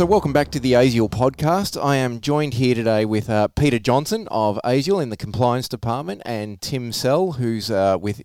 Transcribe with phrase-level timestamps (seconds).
[0.00, 1.78] So, welcome back to the ASIAL podcast.
[1.78, 6.22] I am joined here today with uh, Peter Johnson of ASIAL in the compliance department
[6.24, 8.22] and Tim Sell, who's uh, with.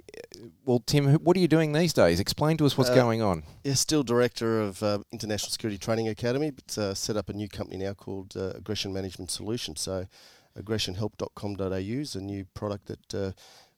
[0.63, 2.21] Well, Tim, what are you doing these days?
[2.21, 3.43] Explain to us what's Uh, going on.
[3.65, 7.49] Yeah, still director of uh, International Security Training Academy, but uh, set up a new
[7.49, 9.81] company now called uh, Aggression Management Solutions.
[9.81, 10.05] So,
[10.57, 13.31] aggressionhelp.com.au is a new product that uh,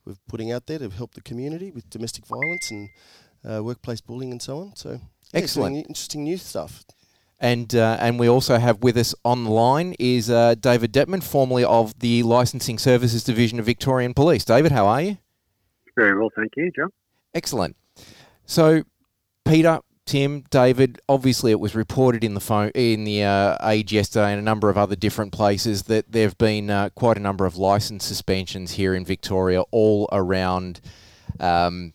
[0.06, 2.90] we're putting out there to help the community with domestic violence and
[3.44, 4.76] uh, workplace bullying and so on.
[4.76, 5.78] So, yeah, Excellent.
[5.78, 6.84] interesting new stuff.
[7.40, 12.00] And uh, and we also have with us online is uh, David Detman, formerly of
[12.00, 14.44] the Licensing Services Division of Victorian Police.
[14.44, 15.18] David, how are you?
[15.96, 16.90] Very well, thank you, John.
[17.36, 17.76] Excellent.
[18.46, 18.84] So,
[19.46, 21.00] Peter, Tim, David.
[21.08, 24.70] Obviously, it was reported in the phone in the uh, Age yesterday and a number
[24.70, 28.72] of other different places that there have been uh, quite a number of license suspensions
[28.72, 30.82] here in Victoria, all around
[31.40, 31.94] um,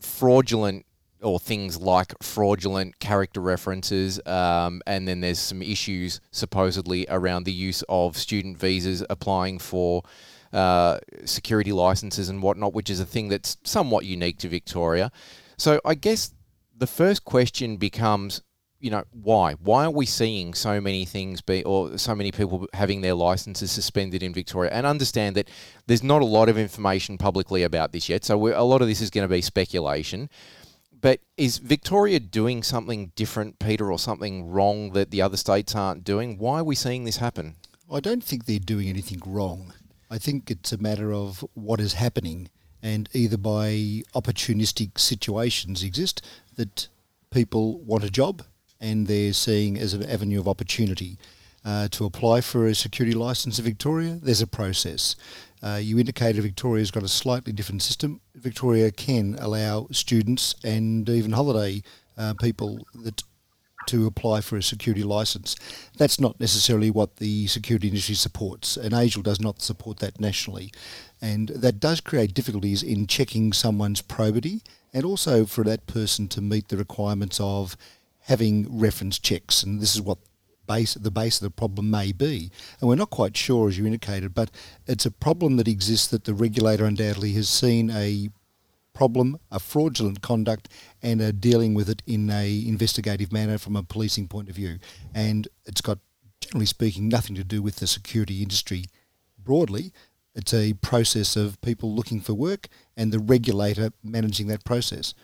[0.00, 0.84] fraudulent
[1.24, 7.52] or things like fraudulent character references, um, and then there's some issues supposedly around the
[7.52, 10.02] use of student visas applying for
[10.52, 15.10] uh, security licenses and whatnot, which is a thing that's somewhat unique to Victoria.
[15.56, 16.32] So I guess
[16.76, 18.42] the first question becomes,
[18.78, 19.54] you know, why?
[19.54, 23.72] Why are we seeing so many things be, or so many people having their licenses
[23.72, 24.70] suspended in Victoria?
[24.72, 25.48] And understand that
[25.86, 29.00] there's not a lot of information publicly about this yet, so a lot of this
[29.00, 30.28] is going to be speculation.
[31.04, 36.02] But is Victoria doing something different, Peter, or something wrong that the other states aren't
[36.02, 36.38] doing?
[36.38, 37.56] Why are we seeing this happen?
[37.92, 39.74] I don't think they're doing anything wrong.
[40.10, 42.48] I think it's a matter of what is happening,
[42.82, 46.22] and either by opportunistic situations exist
[46.56, 46.88] that
[47.30, 48.42] people want a job
[48.80, 51.18] and they're seeing as an avenue of opportunity.
[51.66, 55.16] Uh, to apply for a security license in Victoria, there's a process.
[55.64, 58.20] Uh, you indicated Victoria's got a slightly different system.
[58.34, 61.82] Victoria can allow students and even holiday
[62.18, 63.22] uh, people that
[63.86, 65.56] to apply for a security license.
[65.96, 70.72] That's not necessarily what the security industry supports, and ASIAL does not support that nationally.
[71.20, 76.40] And that does create difficulties in checking someone's probity and also for that person to
[76.40, 77.76] meet the requirements of
[78.20, 79.62] having reference checks.
[79.62, 80.18] And this is what
[80.66, 82.50] base the base of the problem may be.
[82.80, 84.50] And we're not quite sure, as you indicated, but
[84.86, 88.30] it's a problem that exists that the regulator undoubtedly has seen a
[88.92, 90.68] problem, a fraudulent conduct,
[91.02, 94.78] and are dealing with it in a investigative manner from a policing point of view.
[95.14, 95.98] And it's got,
[96.40, 98.86] generally speaking, nothing to do with the security industry
[99.38, 99.92] broadly.
[100.34, 105.14] It's a process of people looking for work and the regulator managing that process.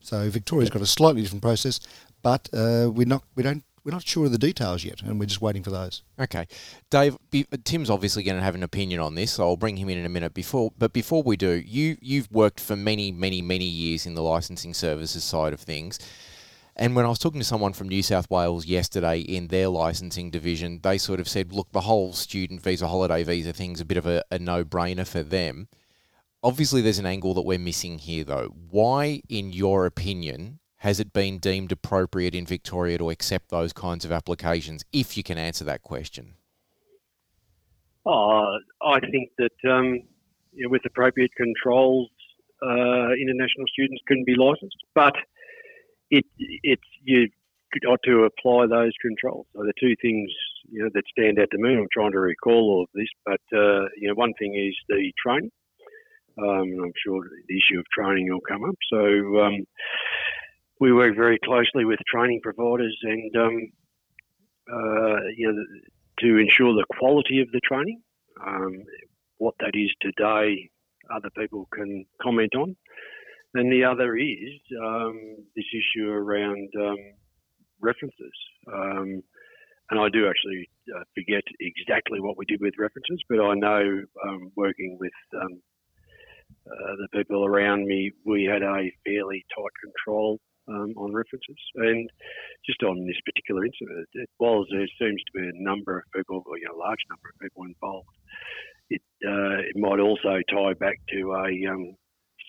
[0.00, 1.80] So Victoria's got a slightly different process,
[2.22, 5.26] but uh, we're not we don't we're not sure of the details yet, and we're
[5.26, 6.02] just waiting for those.
[6.18, 6.46] Okay,
[6.88, 7.16] Dave.
[7.30, 9.98] Be, Tim's obviously going to have an opinion on this, so I'll bring him in
[9.98, 10.32] in a minute.
[10.32, 14.22] Before, but before we do, you you've worked for many, many, many years in the
[14.22, 15.98] licensing services side of things.
[16.76, 20.30] And when I was talking to someone from New South Wales yesterday in their licensing
[20.30, 23.98] division, they sort of said, "Look, the whole student visa, holiday visa thing's a bit
[23.98, 25.68] of a, a no-brainer for them."
[26.42, 28.54] Obviously, there's an angle that we're missing here, though.
[28.70, 34.04] Why, in your opinion, has it been deemed appropriate in Victoria to accept those kinds
[34.04, 34.84] of applications?
[34.92, 36.34] If you can answer that question.
[38.04, 40.02] Oh, I think that um,
[40.52, 42.10] you with appropriate controls,
[42.62, 45.14] uh, international students can be licensed, but
[46.10, 46.26] it
[46.62, 47.30] it's you've
[47.82, 49.46] got to apply those controls.
[49.54, 50.30] So the two things
[50.68, 51.78] you know that stand out to me.
[51.78, 55.10] I'm trying to recall all of this, but uh, you know one thing is the
[55.24, 55.50] training.
[56.36, 58.76] Um, I'm sure the issue of training will come up.
[58.92, 58.98] So
[59.40, 59.64] um,
[60.80, 63.72] we work very closely with training providers and um,
[64.72, 65.64] uh, you know
[66.20, 68.00] to ensure the quality of the training.
[68.44, 68.82] Um,
[69.38, 70.70] what that is today,
[71.14, 72.76] other people can comment on.
[73.54, 76.96] And the other is um, this issue around um,
[77.80, 78.32] references.
[78.72, 79.22] Um,
[79.90, 84.02] and I do actually uh, forget exactly what we did with references, but I know
[84.26, 85.46] um, working with uh,
[86.66, 91.60] the people around me, we had a fairly tight control um, on references.
[91.76, 92.10] And
[92.66, 96.42] just on this particular incident, it, while there seems to be a number of people,
[96.46, 98.08] or you know, a large number of people involved,
[98.90, 101.96] it uh, it might also tie back to a um,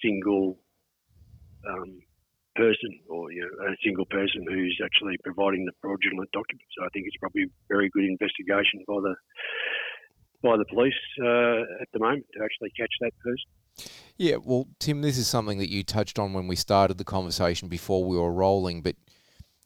[0.03, 0.59] single
[1.67, 1.99] um,
[2.55, 6.71] person, or you know, a single person who's actually providing the fraudulent documents.
[6.77, 9.15] So I think it's probably very good investigation by the
[10.45, 13.89] by the police uh, at the moment to actually catch that person.
[14.17, 17.67] Yeah, well, Tim, this is something that you touched on when we started the conversation
[17.67, 18.95] before we were rolling, but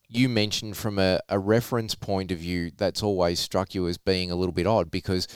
[0.07, 4.31] you mentioned from a, a reference point of view that's always struck you as being
[4.31, 5.27] a little bit odd because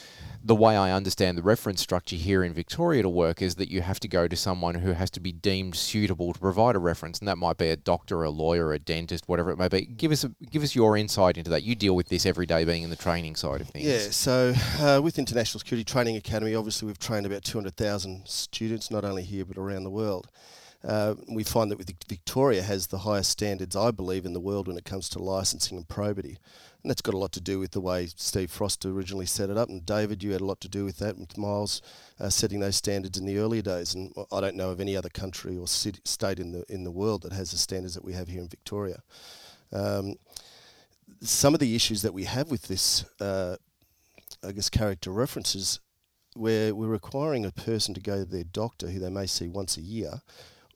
[0.46, 3.80] the way I understand the reference structure here in Victoria to work is that you
[3.80, 7.18] have to go to someone who has to be deemed suitable to provide a reference,
[7.18, 9.86] and that might be a doctor, a lawyer, a dentist, whatever it may be.
[9.86, 11.62] Give us a, give us your insight into that.
[11.62, 13.86] You deal with this every day, being in the training side of things.
[13.86, 19.06] Yeah, so uh, with International Security Training Academy, obviously we've trained about 200,000 students, not
[19.06, 20.28] only here but around the world.
[20.86, 24.76] Uh, we find that Victoria has the highest standards, I believe, in the world when
[24.76, 26.36] it comes to licensing and probity.
[26.84, 29.56] And that's got a lot to do with the way Steve Frost originally set it
[29.56, 29.70] up.
[29.70, 31.80] And David, you had a lot to do with that, with Miles
[32.20, 33.94] uh, setting those standards in the earlier days.
[33.94, 36.90] And I don't know of any other country or city, state in the in the
[36.90, 39.02] world that has the standards that we have here in Victoria.
[39.72, 40.16] Um,
[41.22, 43.56] some of the issues that we have with this, uh,
[44.46, 45.80] I guess, character references,
[46.34, 49.78] where we're requiring a person to go to their doctor, who they may see once
[49.78, 50.20] a year,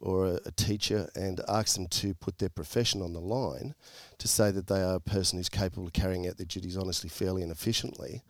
[0.01, 3.75] or a, a, teacher and ask them to put their profession on the line
[4.19, 7.09] to say that they are a person who's capable of carrying out their duties honestly,
[7.09, 8.23] fairly, and efficiently,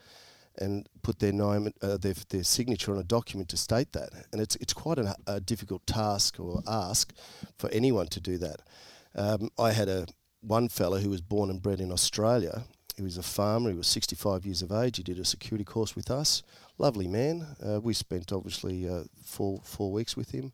[0.56, 4.10] and put their name, uh, their, their signature on a document to state that.
[4.32, 7.12] And it's it's quite a, difficult task or ask
[7.58, 8.62] for anyone to do that.
[9.14, 10.06] Um, I had a
[10.40, 12.64] one fellow who was born and bred in Australia.
[12.96, 13.70] He was a farmer.
[13.70, 14.96] He was 65 years of age.
[14.96, 16.42] He did a security course with us.
[16.78, 17.46] Lovely man.
[17.64, 20.52] Uh, we spent obviously uh, four four weeks with him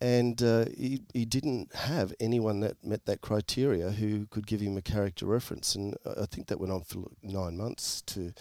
[0.00, 4.76] and uh, he, he didn't have anyone that met that criteria who could give him
[4.76, 5.74] a character reference.
[5.74, 8.32] And I think that went on for nine months to,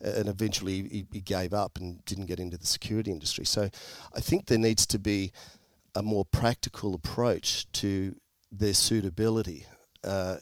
[0.00, 3.44] and eventually he, he gave up and didn't get into the security industry.
[3.44, 3.68] So
[4.14, 5.32] I think there needs to be
[5.96, 8.14] a more practical approach to
[8.52, 9.66] their suitability.
[10.04, 10.36] Uh,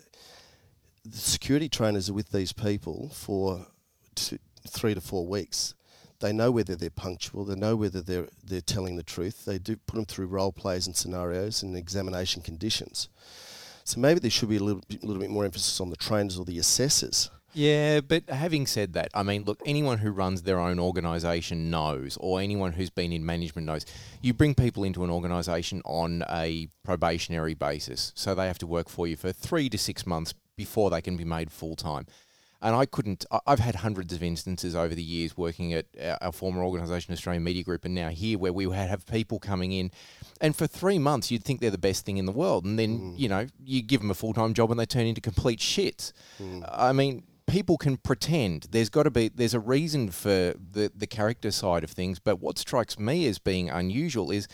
[1.06, 3.67] the security trainers are with these people for
[4.14, 4.38] two,
[4.69, 5.75] three to four weeks
[6.21, 7.45] they know whether they're punctual.
[7.45, 9.45] They know whether they're they're telling the truth.
[9.45, 13.09] They do put them through role plays and scenarios and examination conditions.
[13.85, 16.39] So maybe there should be a little bit, little bit more emphasis on the trainers
[16.39, 17.31] or the assessors.
[17.55, 22.19] Yeah, but having said that, I mean, look, anyone who runs their own organisation knows,
[22.21, 23.87] or anyone who's been in management knows,
[24.21, 28.13] you bring people into an organisation on a probationary basis.
[28.15, 31.17] So they have to work for you for three to six months before they can
[31.17, 32.07] be made full time
[32.62, 33.25] and I couldn't.
[33.47, 35.87] I've had hundreds of instances over the years working at
[36.20, 39.91] our former organisation, Australian Media Group, and now here, where we have people coming in,
[40.41, 42.99] and for three months you'd think they're the best thing in the world, and then
[42.99, 43.19] mm.
[43.19, 46.12] you know you give them a full time job and they turn into complete shits.
[46.41, 46.69] Mm.
[46.73, 48.69] I mean, people can pretend.
[48.70, 49.29] There's got to be.
[49.29, 53.38] There's a reason for the the character side of things, but what strikes me as
[53.38, 54.49] being unusual is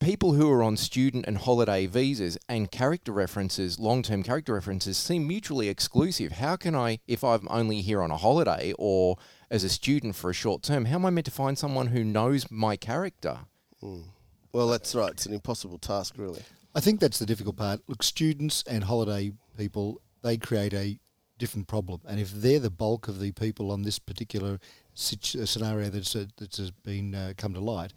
[0.00, 4.96] people who are on student and holiday visas and character references, long term character references,
[4.96, 6.32] seem mutually exclusive.
[6.32, 9.16] How can I, if I'm only here on a holiday or
[9.50, 12.04] as a student for a short term, how am I meant to find someone who
[12.04, 13.40] knows my character?
[13.82, 14.04] Mm.
[14.52, 15.12] Well, that's right.
[15.12, 16.42] It's an impossible task, really.
[16.74, 17.80] I think that's the difficult part.
[17.88, 20.98] Look, students and holiday people, they create a
[21.38, 22.00] different problem.
[22.06, 24.58] And if they're the bulk of the people on this particular
[24.94, 27.92] scenario that's, uh, that's been uh, come to light,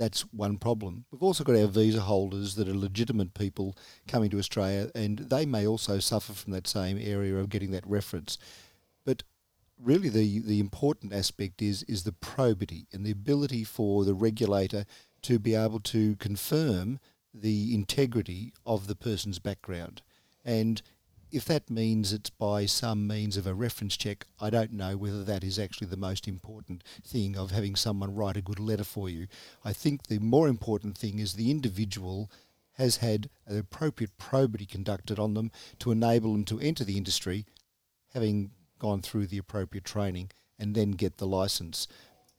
[0.00, 1.04] that's one problem.
[1.10, 3.76] We've also got our visa holders that are legitimate people
[4.08, 7.86] coming to Australia, and they may also suffer from that same area of getting that
[7.86, 8.38] reference.
[9.04, 9.24] But
[9.78, 14.86] really, the, the important aspect is is the probity and the ability for the regulator
[15.20, 16.98] to be able to confirm
[17.34, 20.00] the integrity of the person's background.
[20.42, 20.80] And
[21.32, 25.24] if that means it's by some means of a reference check, I don't know whether
[25.24, 29.08] that is actually the most important thing of having someone write a good letter for
[29.08, 29.26] you.
[29.64, 32.30] I think the more important thing is the individual
[32.74, 37.46] has had an appropriate probity conducted on them to enable them to enter the industry,
[38.14, 41.86] having gone through the appropriate training, and then get the license.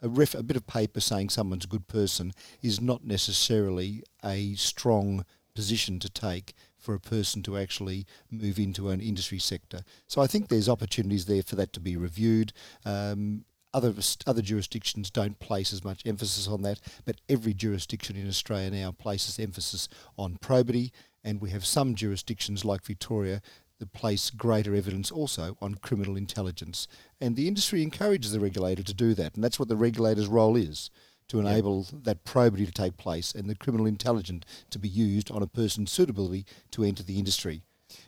[0.02, 4.56] A, ref, a bit of paper saying someone's a good person is not necessarily a
[4.56, 9.84] strong position to take for a person to actually move into an industry sector.
[10.08, 12.52] So I think there's opportunities there for that to be reviewed.
[12.84, 13.94] Um, other
[14.28, 18.92] other jurisdictions don't place as much emphasis on that, but every jurisdiction in Australia now
[18.92, 20.92] places emphasis on probity,
[21.24, 23.42] and we have some jurisdictions like Victoria
[23.80, 26.88] that place greater evidence also on criminal intelligence.
[27.20, 30.58] And the industry encourages the regulator to do that, and that's what the regulator's role
[30.58, 30.90] is
[31.32, 32.04] to enable yep.
[32.04, 35.90] that probity to take place and the criminal intelligence to be used on a person's
[35.90, 37.62] suitability to enter the industry.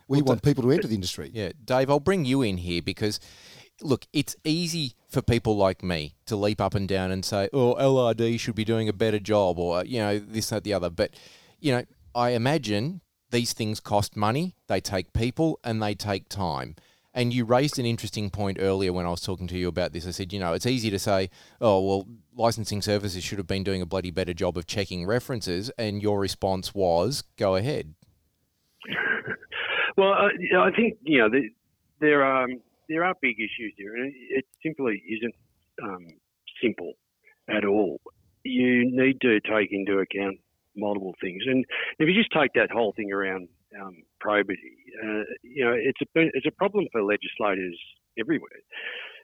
[0.09, 1.31] We well, want people to enter the industry.
[1.33, 3.21] Yeah, Dave, I'll bring you in here because
[3.81, 7.75] look, it's easy for people like me to leap up and down and say, "Oh,
[7.75, 10.89] LRD should be doing a better job," or you know, this, that, the other.
[10.89, 11.11] But
[11.61, 12.99] you know, I imagine
[13.31, 14.55] these things cost money.
[14.67, 16.75] They take people and they take time.
[17.13, 20.07] And you raised an interesting point earlier when I was talking to you about this.
[20.07, 21.29] I said, you know, it's easy to say,
[21.61, 25.69] oh, well, licensing services should have been doing a bloody better job of checking references.
[25.77, 27.93] And your response was, go ahead.
[29.97, 31.29] well, I think, you know,
[31.99, 32.47] there are,
[32.89, 33.95] there are big issues here.
[33.95, 35.35] And it simply isn't
[35.83, 36.07] um,
[36.61, 36.93] simple
[37.47, 38.01] at all.
[38.43, 40.39] You need to take into account
[40.75, 41.65] multiple things, and
[41.99, 43.47] if you just take that whole thing around
[43.81, 47.79] um, probity, uh, you know, it's a it's a problem for legislators
[48.19, 48.61] everywhere.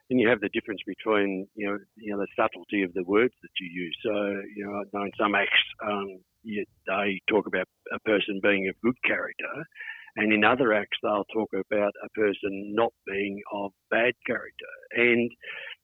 [0.10, 3.34] And you have the difference between, you know, you know, the subtlety of the words
[3.44, 3.96] that you use.
[4.04, 4.12] So,
[4.56, 8.68] you know, I know in some acts, um, you, they talk about a person being
[8.68, 9.54] of good character,
[10.16, 14.74] and in other acts, they'll talk about a person not being of bad character.
[14.96, 15.30] And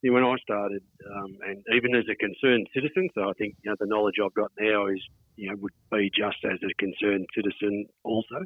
[0.05, 0.83] you know, when I started,
[1.17, 4.37] um, and even as a concerned citizen, so I think you know the knowledge I've
[4.37, 5.01] got now is
[5.35, 8.45] you know would be just as a concerned citizen also.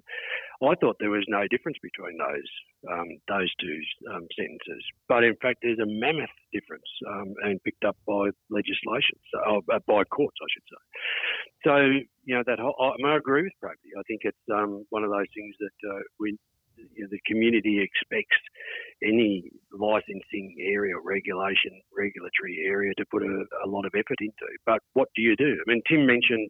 [0.64, 2.50] I thought there was no difference between those
[2.88, 3.76] um, those two
[4.08, 9.20] um, sentences, but in fact there's a mammoth difference, um, and picked up by legislation,
[9.28, 10.82] so, uh, by courts, I should say.
[11.68, 11.74] So
[12.24, 14.00] you know that whole, I, I agree with Brady.
[14.00, 16.40] I think it's um, one of those things that uh, we
[16.96, 18.38] you know, the community expects
[19.04, 24.48] any licensing area, regulation, regulatory area to put a, a, lot of effort into.
[24.66, 25.58] But what do you do?
[25.60, 26.50] I mean, Tim mentioned,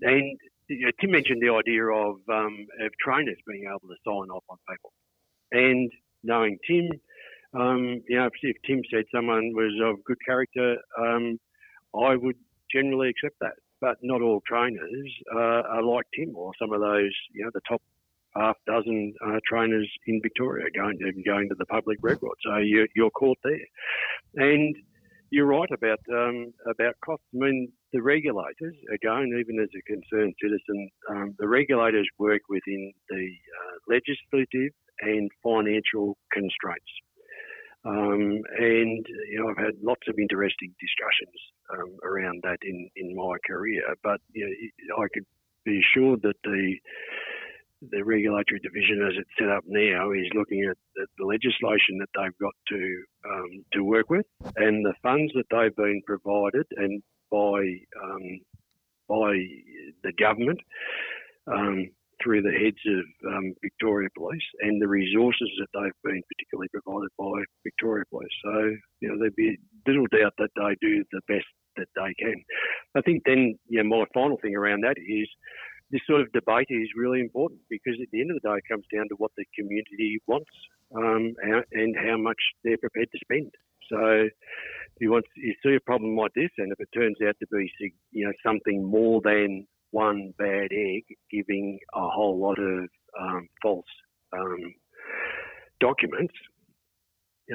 [0.00, 4.30] and you know, Tim mentioned the idea of, um, of trainers being able to sign
[4.30, 4.92] off on people.
[5.52, 5.90] And
[6.22, 6.88] knowing Tim,
[7.54, 11.38] um, you know, if Tim said someone was of good character, um,
[11.94, 12.36] I would
[12.72, 13.54] generally accept that.
[13.80, 17.60] But not all trainers uh, are like Tim or some of those, you know, the
[17.68, 17.82] top
[18.36, 22.36] half dozen uh, trainers in Victoria going going to the public record.
[22.44, 23.66] So you, you're caught there,
[24.36, 24.74] and
[25.30, 27.26] you're right about um, about costs.
[27.34, 32.92] I mean, the regulators, again, even as a concerned citizen, um, the regulators work within
[33.08, 36.92] the uh, legislative and financial constraints.
[37.84, 41.38] Um, and you know, I've had lots of interesting discussions
[41.72, 43.82] um, around that in, in my career.
[44.02, 45.26] But you know, I could
[45.64, 46.76] be assured that the
[47.90, 50.76] the regulatory division as it's set up now is looking at,
[51.18, 54.24] the legislation that they've got to um, to work with
[54.56, 57.58] and the funds that they've been provided and by
[58.02, 58.40] um,
[59.08, 59.34] by
[60.04, 60.60] the government
[61.48, 61.90] um,
[62.22, 67.10] through the heads of um, Victoria Police and the resources that they've been particularly provided
[67.18, 68.36] by Victoria Police.
[68.44, 72.36] So you know there'd be little doubt that they do the best that they can.
[72.94, 75.28] I think then you know my final thing around that is
[75.90, 78.68] this sort of debate is really important because at the end of the day, it
[78.70, 80.50] comes down to what the community wants
[80.94, 81.34] um,
[81.72, 83.50] and how much they're prepared to spend.
[83.90, 84.28] So,
[85.00, 87.70] you want you see a problem like this, and if it turns out to be
[88.12, 92.88] you know something more than one bad egg giving a whole lot of
[93.20, 93.84] um, false
[94.32, 94.74] um,
[95.80, 96.34] documents,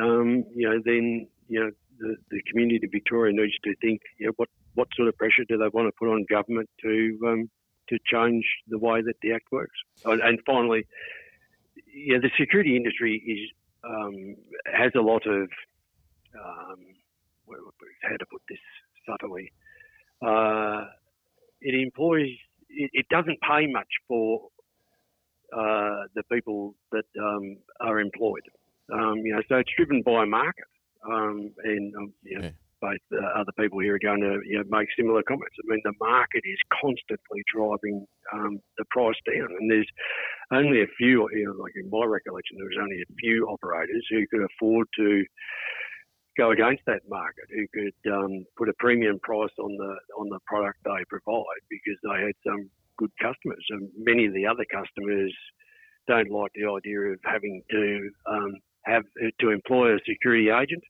[0.01, 4.27] um, you know, then you know the, the community of Victoria needs to think, you
[4.27, 7.49] know, what what sort of pressure do they want to put on government to um,
[7.89, 9.77] to change the way that the Act works.
[10.05, 10.85] And finally,
[11.93, 13.39] yeah, the security industry is
[13.83, 15.49] um, has a lot of
[16.35, 16.79] um,
[18.03, 18.59] how to put this
[19.07, 19.51] subtly.
[20.21, 20.85] Uh,
[21.61, 22.29] it employs
[22.69, 24.49] it, it, doesn't pay much for
[25.53, 28.43] uh, the people that um, are employed.
[28.93, 30.65] Um, you know, so it's driven by a market,
[31.09, 34.57] um, and um, you know, yeah both uh, other people here are going to you
[34.57, 35.55] know, make similar comments.
[35.59, 39.89] I mean, the market is constantly driving um, the price down, and there's
[40.51, 44.05] only a few, you know, like in my recollection, there was only a few operators
[44.09, 45.23] who could afford to
[46.37, 50.39] go against that market, who could um, put a premium price on the on the
[50.47, 55.33] product they provide because they had some good customers, and many of the other customers
[56.07, 58.53] don't like the idea of having to um,
[58.85, 59.03] have
[59.39, 60.83] to employ a security agent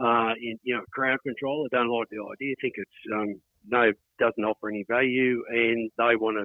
[0.00, 1.66] uh, in you know crowd control.
[1.70, 2.54] They don't like the idea.
[2.60, 6.44] Think it's um, no doesn't offer any value, and they want to.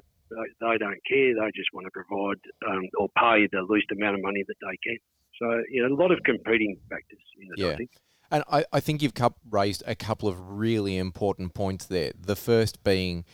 [0.60, 1.34] They don't care.
[1.34, 4.76] They just want to provide um, or pay the least amount of money that they
[4.82, 4.98] can.
[5.40, 7.58] So you know, a lot of competing factors in it.
[7.58, 7.72] Yeah.
[7.72, 7.90] I think.
[8.28, 9.12] And I, I think you've
[9.48, 12.10] raised a couple of really important points there.
[12.18, 13.24] The first being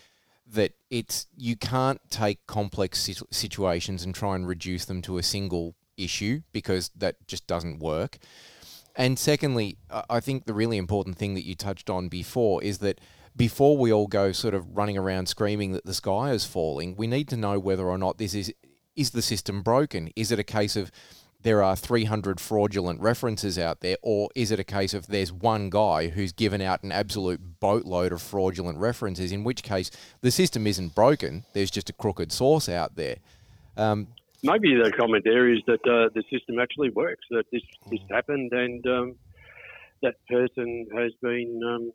[0.47, 5.75] that it's you can't take complex situations and try and reduce them to a single
[5.97, 8.19] issue because that just doesn't work.
[8.97, 9.79] And secondly,
[10.11, 13.01] I think the really important thing that you touched on before is that
[13.35, 17.07] before we all go sort of running around screaming that the sky is falling, we
[17.07, 18.53] need to know whether or not this is
[18.95, 20.11] is the system broken?
[20.15, 20.91] Is it a case of
[21.43, 25.71] there are 300 fraudulent references out there, or is it a case of there's one
[25.71, 29.33] guy who's given out an absolute boatload of fraudulent references?
[29.33, 31.45] In which case, the system isn't broken.
[31.53, 33.17] There's just a crooked source out there.
[33.77, 34.09] Um,
[34.43, 38.53] maybe the comment there is that uh, the system actually works, that this, this happened
[38.53, 39.17] and um,
[40.03, 41.93] that person has been um,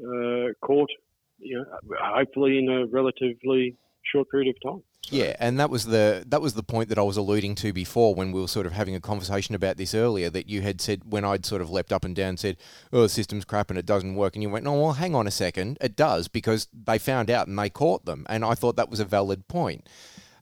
[0.00, 0.90] uh, caught,
[1.38, 1.64] you know,
[2.00, 4.82] hopefully in a relatively short period of time.
[5.02, 5.16] So.
[5.16, 8.14] Yeah, and that was the that was the point that I was alluding to before
[8.14, 10.28] when we were sort of having a conversation about this earlier.
[10.28, 12.58] That you had said when I'd sort of leapt up and down and said,
[12.92, 15.26] "Oh, the system's crap and it doesn't work," and you went, "No, well, hang on
[15.26, 18.76] a second, it does because they found out and they caught them." And I thought
[18.76, 19.88] that was a valid point.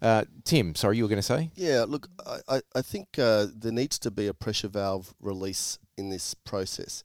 [0.01, 1.51] Uh, Tim, sorry, you were going to say?
[1.55, 2.09] Yeah, look,
[2.49, 7.03] I, I, think uh, there needs to be a pressure valve release in this process.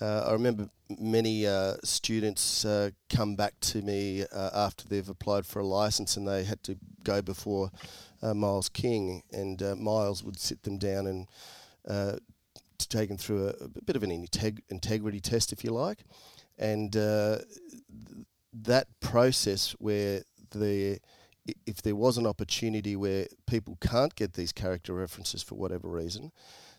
[0.00, 5.60] Uh, I remember many uh, students uh, come back to me after they've applied for
[5.60, 7.70] a license and they had to go before
[8.22, 12.20] Miles King, and Miles would sit them down and
[12.78, 16.04] take them through a, a bit of an integ- integrity test, if you like,
[16.58, 17.40] and th-
[18.52, 20.98] that process where the
[21.66, 26.32] if there was an opportunity where people can't get these character references for whatever reason,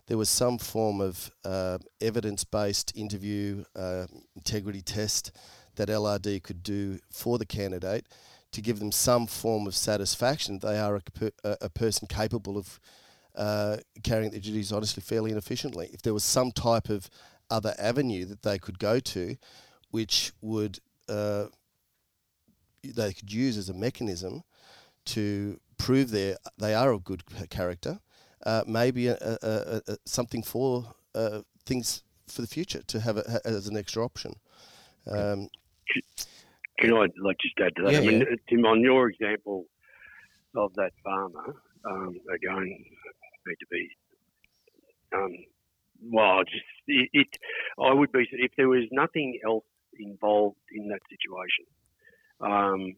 [0.08, 5.32] there was some form of uh, evidence-based interview uh, integrity test
[5.76, 8.08] that LRD could do for the candidate
[8.52, 12.80] to give them some form of satisfaction that they are a, a person capable of
[13.36, 15.90] uh, carrying their duties honestly, fairly, and efficiently.
[15.94, 17.10] If there was some type of
[17.50, 19.38] other avenue that they could go to,
[19.92, 21.46] which would uh,
[22.84, 24.44] they could use as a mechanism
[25.16, 28.00] to prove they they are a good character
[28.46, 33.68] uh, maybe a, a, a, something for uh, things for the future to have as
[33.68, 34.34] an extra option.
[35.08, 35.50] Um,
[36.80, 37.94] Can I like just add to that?
[37.94, 38.36] Yeah, I mean, yeah.
[38.50, 39.66] Tim, on your example
[40.56, 42.64] of that farmer, um, again,
[43.48, 43.90] need to be.
[45.14, 45.32] Um,
[46.12, 47.28] well, just it, it.
[47.82, 49.66] I would be if there was nothing else
[50.00, 51.66] involved in that situation.
[52.40, 52.96] Um,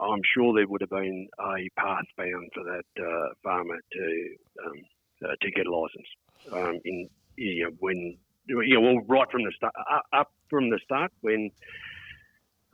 [0.00, 4.82] I'm sure there would have been a path found for that uh, farmer to um,
[5.24, 6.08] uh, to get a license.
[6.52, 8.16] Um, in you know, when
[8.46, 9.74] you know, well, right from the start,
[10.12, 11.50] up from the start when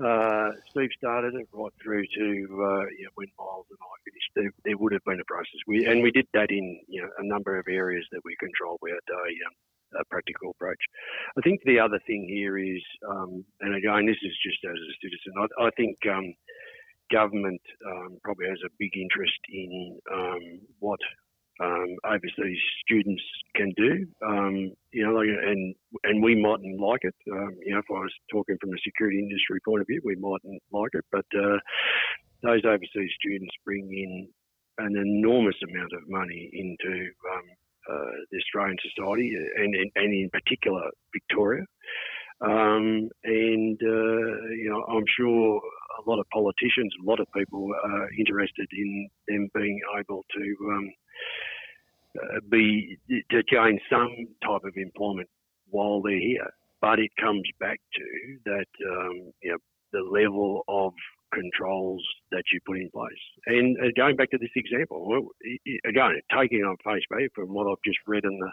[0.04, 4.30] uh, Steve started it, right through to uh, you know, when Miles and I finished,
[4.35, 5.61] there, there, would have been a process.
[5.66, 8.78] We and we did that in you know a number of areas that we control.
[8.83, 10.80] We had a, um, a practical approach.
[11.37, 14.95] I think the other thing here is, um, and again, this is just as a
[15.02, 15.33] citizen.
[15.37, 16.35] I, I think um,
[17.12, 21.00] government um, probably has a big interest in um, what
[21.60, 23.23] um, overseas students
[23.54, 24.06] can do.
[24.26, 27.14] Um, you know, like, and and we mightn't like it.
[27.30, 30.16] Um, you know, if I was talking from a security industry point of view, we
[30.16, 31.04] mightn't like it.
[31.12, 31.58] But uh,
[32.42, 34.28] those overseas students bring in
[34.78, 37.46] an enormous amount of money into um,
[37.90, 41.64] uh, the Australian society, and, and, and in particular Victoria.
[42.41, 45.61] Um, and uh, you know, I'm sure
[45.99, 50.57] a lot of politicians, a lot of people are interested in them being able to
[50.71, 50.91] um,
[52.17, 52.99] uh, be
[53.31, 55.29] to gain some type of employment
[55.69, 56.50] while they're here.
[56.81, 59.59] But it comes back to that um, you know
[59.93, 60.93] the level of
[61.33, 63.13] controls that you put in place.
[63.47, 65.29] And uh, going back to this example,
[65.87, 68.50] again, taking on face value from what I've just read in the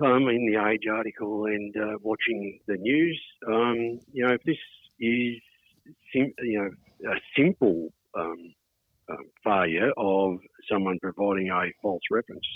[0.00, 4.56] um, in the Age article and uh, watching the news, um, you know, if this
[5.00, 5.40] is
[6.12, 8.54] sim- you know a simple um,
[9.10, 10.38] um, failure of
[10.70, 12.46] someone providing a false reference,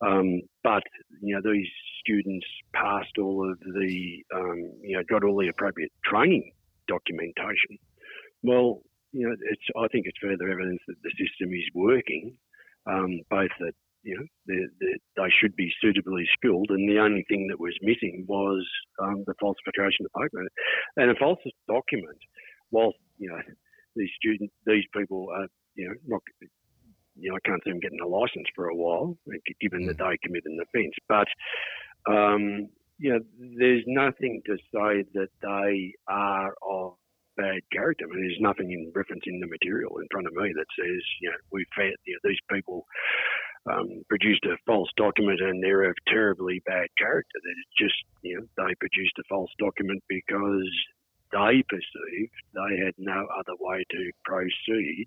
[0.00, 0.82] um, but
[1.20, 1.68] you know these
[2.00, 6.52] students passed all of the um, you know got all the appropriate training
[6.88, 7.78] documentation.
[8.42, 8.82] Well,
[9.12, 12.36] you know, it's I think it's further evidence that the system is working,
[13.30, 14.68] both that you know, they're,
[15.16, 18.64] they're, should be suitably skilled, and the only thing that was missing was
[19.02, 20.46] um, the falsification of paper.
[20.96, 22.18] And a false document,
[22.70, 23.40] whilst you know
[23.96, 26.20] these students, these people are, you know, not,
[27.16, 29.16] you know, I can't see them getting a license for a while,
[29.60, 30.94] given that they committed an offence.
[31.08, 31.28] But
[32.12, 33.20] um, you know,
[33.58, 36.94] there's nothing to say that they are of
[37.36, 38.06] bad character.
[38.06, 41.02] I mean, there's nothing in reference in the material in front of me that says,
[41.20, 42.86] you know, we found you know, these people
[43.70, 47.38] um, produced a false document and they're of terribly bad character.
[47.42, 50.70] That it's just, you know, they produced a false document because
[51.32, 55.06] they perceived they had no other way to proceed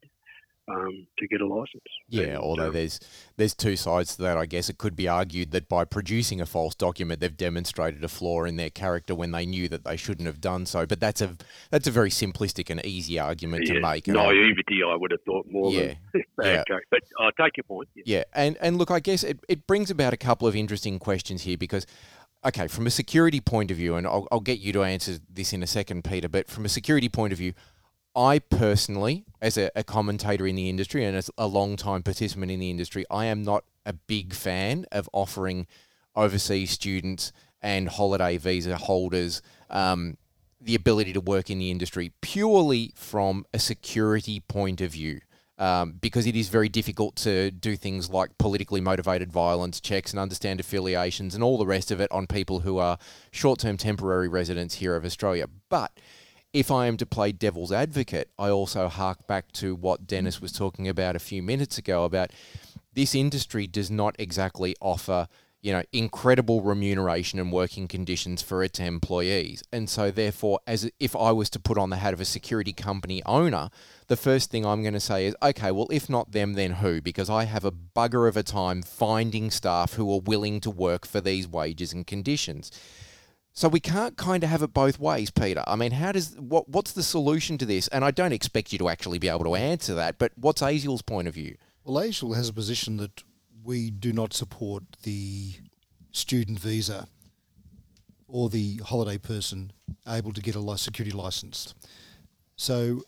[0.67, 1.83] um, to get a license.
[2.09, 2.99] Yeah, And, although um, there's
[3.37, 4.37] there's two sides to that.
[4.37, 8.07] I guess it could be argued that by producing a false document, they've demonstrated a
[8.07, 10.85] flaw in their character when they knew that they shouldn't have done so.
[10.85, 11.37] But that's a
[11.69, 14.07] that's a very simplistic and easy argument to make.
[14.07, 16.63] naivety, I would have thought more Yeah, than yeah.
[16.63, 16.83] character.
[16.91, 17.89] But I take your point.
[17.95, 18.03] Yeah.
[18.05, 21.43] Yeah, and and look, I guess it, it brings about a couple of interesting questions
[21.43, 21.85] here because,
[22.45, 25.53] okay, from a security point of view, and I'll, I'll get you to answer this
[25.53, 27.53] in a second, Peter, but from a security point of view,
[28.17, 32.49] I personally, as a, a commentator in the industry and as a long time participant
[32.49, 35.67] in the industry, I am not a big fan of offering
[36.15, 40.17] overseas students and holiday visa holders um,
[40.59, 45.21] the ability to work in the industry purely from a security point of view.
[45.59, 50.19] Um, because it is very difficult to do things like politically motivated violence checks and
[50.19, 52.99] understand affiliations and all the rest of it on people who are
[53.31, 55.47] short term temporary residents here of Australia.
[55.69, 55.91] But
[56.53, 60.51] if I am to play devil's advocate, I also hark back to what Dennis was
[60.51, 62.31] talking about a few minutes ago about
[62.93, 65.27] this industry does not exactly offer
[65.61, 69.63] you know, incredible remuneration and working conditions for its employees.
[69.73, 72.73] And so, therefore, as if I was to put on the hat of a security
[72.73, 73.69] company owner,
[74.07, 77.01] the first thing I'm going to say is, okay, well, if not them, then who?
[77.01, 81.07] Because I have a bugger of a time finding staff who are willing to work
[81.07, 82.71] for these wages and conditions.
[83.57, 85.63] So we can't kind of have it both ways, Peter.
[85.65, 87.87] I mean, how does what what's the solution to this?
[87.87, 91.01] And I don't expect you to actually be able to answer that, but what's ASIAL's
[91.01, 91.57] point of view?
[91.83, 93.23] Well, ASIAL has a position that
[93.63, 95.55] we do not support the
[96.11, 97.07] student visa
[98.27, 99.71] or the holiday person
[100.07, 101.73] able to get a security license.
[102.57, 103.01] So,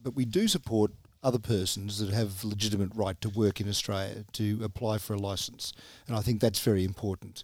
[0.00, 4.60] but we do support other persons that have legitimate right to work in Australia to
[4.62, 5.72] apply for a license,
[6.06, 7.42] and I think that's very important.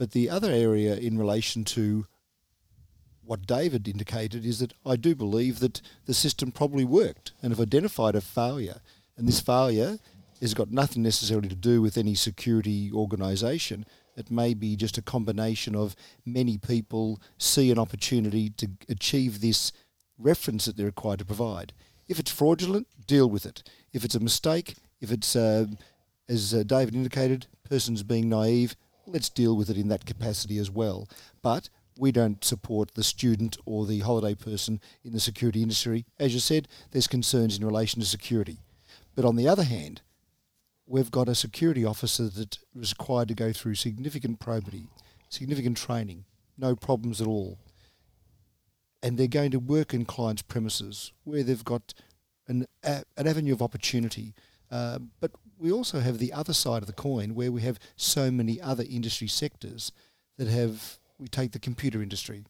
[0.00, 2.06] But the other area in relation to
[3.22, 7.60] what David indicated is that I do believe that the system probably worked and have
[7.60, 8.80] identified a failure,
[9.18, 9.98] and this failure
[10.40, 13.84] has got nothing necessarily to do with any security organisation.
[14.16, 19.70] It may be just a combination of many people see an opportunity to achieve this
[20.16, 21.74] reference that they're required to provide.
[22.08, 23.62] If it's fraudulent, deal with it.
[23.92, 25.66] If it's a mistake, if it's, uh,
[26.26, 28.76] as uh, David indicated, persons being naive,
[29.12, 31.08] let's deal with it in that capacity as well.
[31.42, 31.68] But
[31.98, 36.06] we don't support the student or the holiday person in the security industry.
[36.18, 38.58] As you said, there's concerns in relation to security.
[39.14, 40.00] But on the other hand,
[40.86, 44.88] we've got a security officer that is required to go through significant probity,
[45.28, 46.24] significant training,
[46.56, 47.58] no problems at all.
[49.02, 51.94] And they're going to work in clients' premises where they've got
[52.48, 54.34] an, a, an avenue of opportunity.
[54.70, 58.30] Uh, but we also have the other side of the coin where we have so
[58.30, 59.92] many other industry sectors
[60.38, 62.44] that have, we take the computer industry,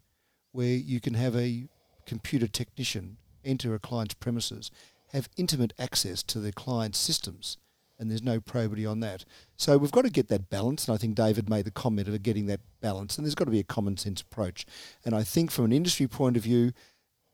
[0.53, 1.69] where you can have a
[2.07, 4.71] computer technician enter a client's premises,
[5.13, 7.57] have intimate access to the client's systems
[8.01, 9.27] and there's no probity on that.
[9.59, 12.23] So we've got to get that balance, and I think David made the comment of
[12.23, 14.65] getting that balance, and there's got to be a common sense approach.
[15.05, 16.73] And I think from an industry point of view,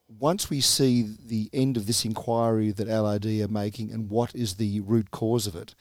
[0.09, 4.55] once we see the end of this inquiry that LRD are making and what is
[4.55, 5.75] the root cause of it,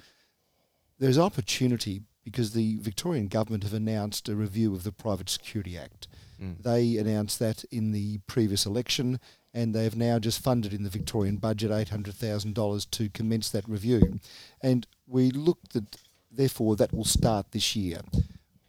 [1.00, 6.08] there's opportunity because the Victorian government have announced a review of the Private Security Act.
[6.42, 6.64] Mm.
[6.64, 9.20] They announced that in the previous election,
[9.54, 14.20] and they have now just funded in the Victorian budget $800,000 to commence that review.
[14.62, 15.98] And we look that,
[16.32, 18.02] therefore, that will start this year.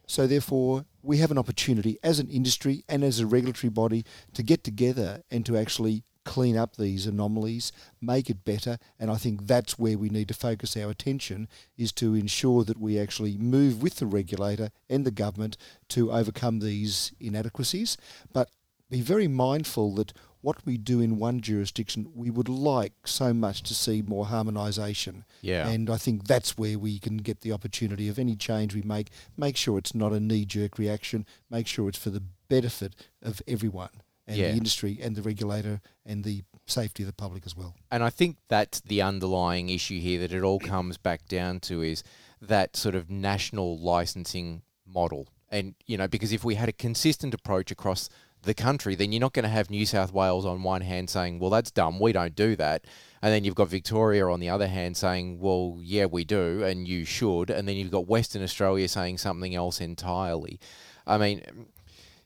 [0.07, 4.41] So, therefore, we have an opportunity as an industry and as a regulatory body to
[4.41, 9.47] get together and to actually clean up these anomalies, make it better, and I think
[9.47, 13.81] that's where we need to focus our attention is to ensure that we actually move
[13.81, 15.55] with the regulator and the government
[15.89, 17.95] to overcome these inadequacies,
[18.33, 18.49] but
[18.89, 23.63] be very mindful that what we do in one jurisdiction, we would like so much
[23.63, 25.23] to see more harmonisation.
[25.41, 25.67] Yeah.
[25.67, 29.09] And I think that's where we can get the opportunity of any change we make,
[29.35, 33.41] make sure it's not a knee jerk reaction, make sure it's for the benefit of
[33.47, 33.89] everyone
[34.27, 34.51] and yeah.
[34.51, 37.75] the industry and the regulator and the safety of the public as well.
[37.91, 41.81] And I think that's the underlying issue here that it all comes back down to
[41.81, 42.03] is
[42.41, 45.27] that sort of national licensing model.
[45.49, 48.09] And, you know, because if we had a consistent approach across
[48.43, 51.39] the country, then you're not going to have New South Wales on one hand saying,
[51.39, 52.85] well, that's dumb, we don't do that.
[53.21, 56.87] And then you've got Victoria on the other hand saying, well, yeah, we do, and
[56.87, 57.49] you should.
[57.49, 60.59] And then you've got Western Australia saying something else entirely.
[61.05, 61.41] I mean,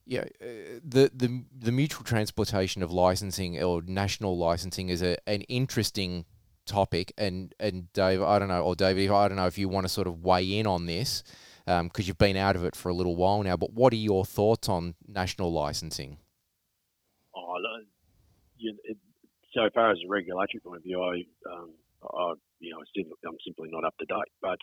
[0.05, 6.25] yeah, the, the the mutual transportation of licensing or national licensing is a, an interesting
[6.65, 7.13] topic.
[7.17, 9.89] And, and Dave, I don't know, or David, I don't know if you want to
[9.89, 11.23] sort of weigh in on this
[11.83, 13.57] because um, you've been out of it for a little while now.
[13.57, 16.17] But what are your thoughts on national licensing?
[17.35, 17.55] Oh,
[18.57, 18.97] you, it,
[19.53, 21.71] so far as a regulatory point of view, I, um,
[22.03, 22.79] I you know,
[23.27, 24.31] I'm simply not up to date.
[24.41, 24.57] But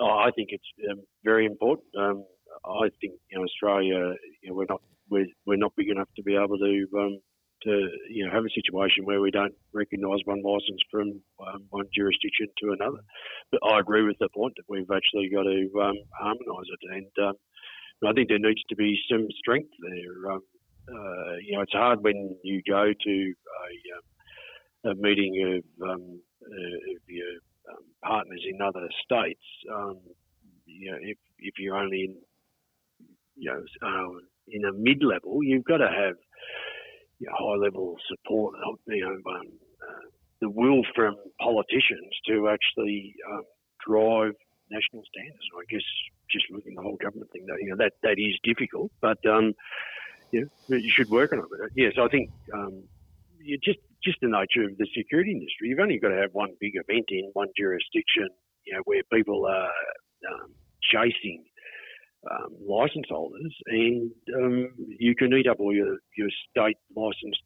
[0.00, 1.86] uh, I think it's um, very important.
[1.98, 2.24] Um,
[2.64, 6.22] I think you know Australia, you know, we're not we're, we're not big enough to
[6.22, 7.20] be able to um,
[7.64, 11.86] to you know have a situation where we don't recognise one licence from um, one
[11.94, 13.02] jurisdiction to another.
[13.50, 17.28] But I agree with the point that we've actually got to um, harmonise it, and
[17.28, 17.34] um,
[18.06, 20.32] I think there needs to be some strength there.
[20.32, 20.40] Um,
[20.88, 25.94] uh, you know, it's hard when you go to a, um, a meeting of, uh,
[25.94, 27.34] of your
[28.02, 29.44] partners in other states.
[30.66, 32.16] you know, if if you're only in
[33.36, 36.16] you know uh, in a mid level, you've got to have
[37.22, 38.54] you know, high level support,
[38.88, 39.46] you know, um,
[39.80, 40.06] uh,
[40.40, 43.42] the will from politicians to actually um,
[43.86, 44.34] drive
[44.70, 45.46] national standards.
[45.54, 45.86] I guess
[46.30, 49.24] just looking at the whole government thing, that you know that that is difficult, but
[49.24, 49.52] um,
[50.32, 51.46] yeah, you should work on it.
[51.76, 52.82] Yes, I think um,
[53.38, 55.68] you just just the nature of the security industry.
[55.68, 58.28] You've only got to have one big event in one jurisdiction,
[58.66, 59.70] you know, where people are
[60.26, 60.50] um,
[60.82, 61.44] chasing
[62.30, 67.42] um, license holders, and um, you can eat up all your your state licensed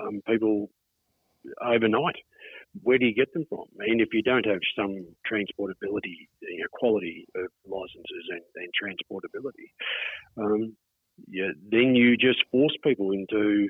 [0.00, 0.70] um, people
[1.62, 2.16] overnight.
[2.82, 3.66] Where do you get them from?
[3.78, 9.70] And if you don't have some transportability, you know, quality of licenses and, and transportability,
[10.36, 10.76] um,
[11.28, 13.68] yeah, then you just force people into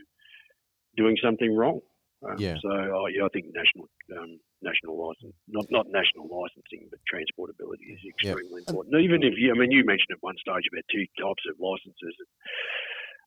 [0.96, 1.80] doing something wrong.
[2.24, 2.56] Um, yeah.
[2.62, 7.92] So oh, yeah, I think national um, national license, not not national licensing, but transportability
[7.92, 8.96] is extremely important.
[8.96, 12.16] Even if you, I mean, you mentioned at one stage about two types of licenses,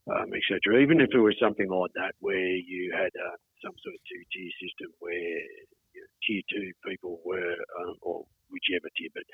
[0.09, 0.81] um, etc.
[0.81, 4.23] Even if it was something like that, where you had uh, some sort of two
[4.33, 5.37] tier system where
[5.93, 9.27] you know, tier two people were, um, or whichever tier, but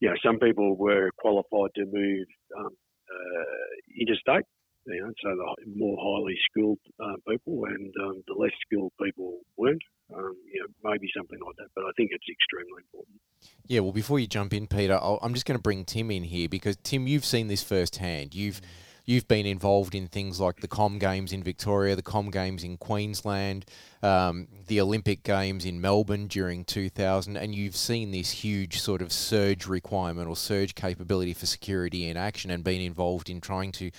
[0.00, 2.72] you know, some people were qualified to move um,
[3.04, 3.68] uh,
[4.00, 4.48] interstate
[4.86, 9.40] you know, so the more highly skilled uh, people and um, the less skilled people
[9.56, 9.82] weren't.
[10.14, 11.68] Um, you know, maybe something like that.
[11.74, 13.20] But I think it's extremely important.
[13.66, 13.80] Yeah.
[13.80, 16.48] Well, before you jump in, Peter, i am just going to bring Tim in here
[16.48, 18.34] because Tim, you've seen this firsthand.
[18.34, 18.60] You've
[19.04, 22.76] you've been involved in things like the Com Games in Victoria, the Com Games in
[22.76, 23.66] Queensland,
[24.02, 29.12] um, the Olympic Games in Melbourne during 2000, and you've seen this huge sort of
[29.12, 33.90] surge requirement or surge capability for security in action and been involved in trying to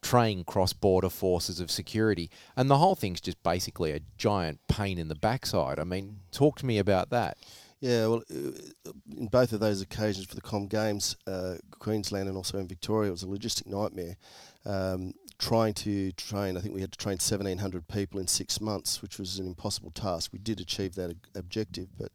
[0.00, 2.30] train cross border forces of security.
[2.56, 5.78] And the whole thing's just basically a giant pain in the backside.
[5.78, 7.38] I mean, talk to me about that.
[7.82, 12.36] Yeah, well, uh, in both of those occasions for the Com Games, uh, Queensland and
[12.36, 14.16] also in Victoria, it was a logistic nightmare.
[14.64, 19.02] Um, trying to train, I think we had to train 1,700 people in six months,
[19.02, 20.32] which was an impossible task.
[20.32, 22.12] We did achieve that objective, but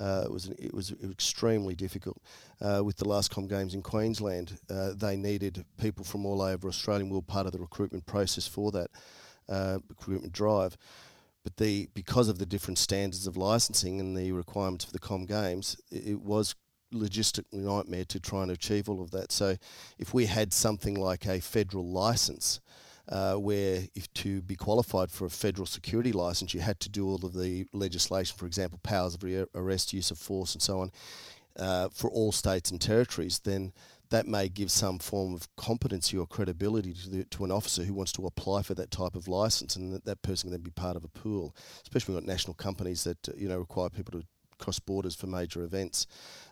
[0.00, 2.20] uh, it was it was extremely difficult.
[2.60, 6.68] Uh, with the last Com Games in Queensland, uh, they needed people from all over
[6.68, 7.04] Australia.
[7.04, 8.90] We were part of the recruitment process for that
[9.48, 10.76] uh, recruitment drive.
[11.44, 15.26] But the because of the different standards of licensing and the requirements for the Com
[15.26, 16.54] Games, it, it was
[16.94, 19.32] logistic nightmare to try and achieve all of that.
[19.32, 19.56] So,
[19.98, 22.60] if we had something like a federal license,
[23.08, 27.06] uh, where if to be qualified for a federal security license, you had to do
[27.06, 30.90] all of the legislation, for example, powers of arrest, use of force, and so on,
[31.58, 33.72] uh, for all states and territories, then
[34.10, 37.94] that may give some form of competency or credibility to, the, to an officer who
[37.94, 40.70] wants to apply for that type of license, and that, that person can then be
[40.70, 41.54] part of a pool.
[41.82, 44.26] Especially we've got national companies that uh, you know require people to
[44.58, 46.06] cross borders for major events.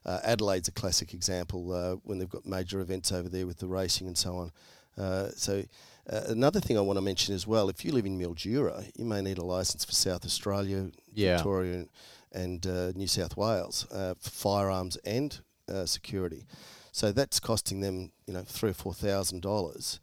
[0.05, 3.69] Uh, Adelaide's a classic example uh, when they've got major events over there with the
[3.69, 4.53] racing and so on.
[4.99, 5.63] Uh, so
[6.11, 9.05] uh, another thing I want to mention as well, if you live in Mildura, you
[9.05, 11.37] may need a license for South Australia, yeah.
[11.37, 11.89] Victoria, and,
[12.33, 15.41] and uh, New South Wales uh, for firearms and
[15.73, 16.47] uh, security.
[16.91, 19.99] So that's costing them, you know, three or four thousand dollars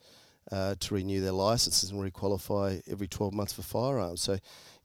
[0.51, 4.21] uh, to renew their licenses and requalify every twelve months for firearms.
[4.21, 4.39] So,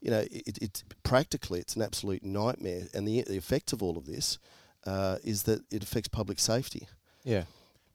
[0.05, 3.97] you know, it, it practically it's an absolute nightmare, and the, the effect of all
[3.97, 4.37] of this
[4.85, 6.87] uh, is that it affects public safety.
[7.23, 7.45] Yeah.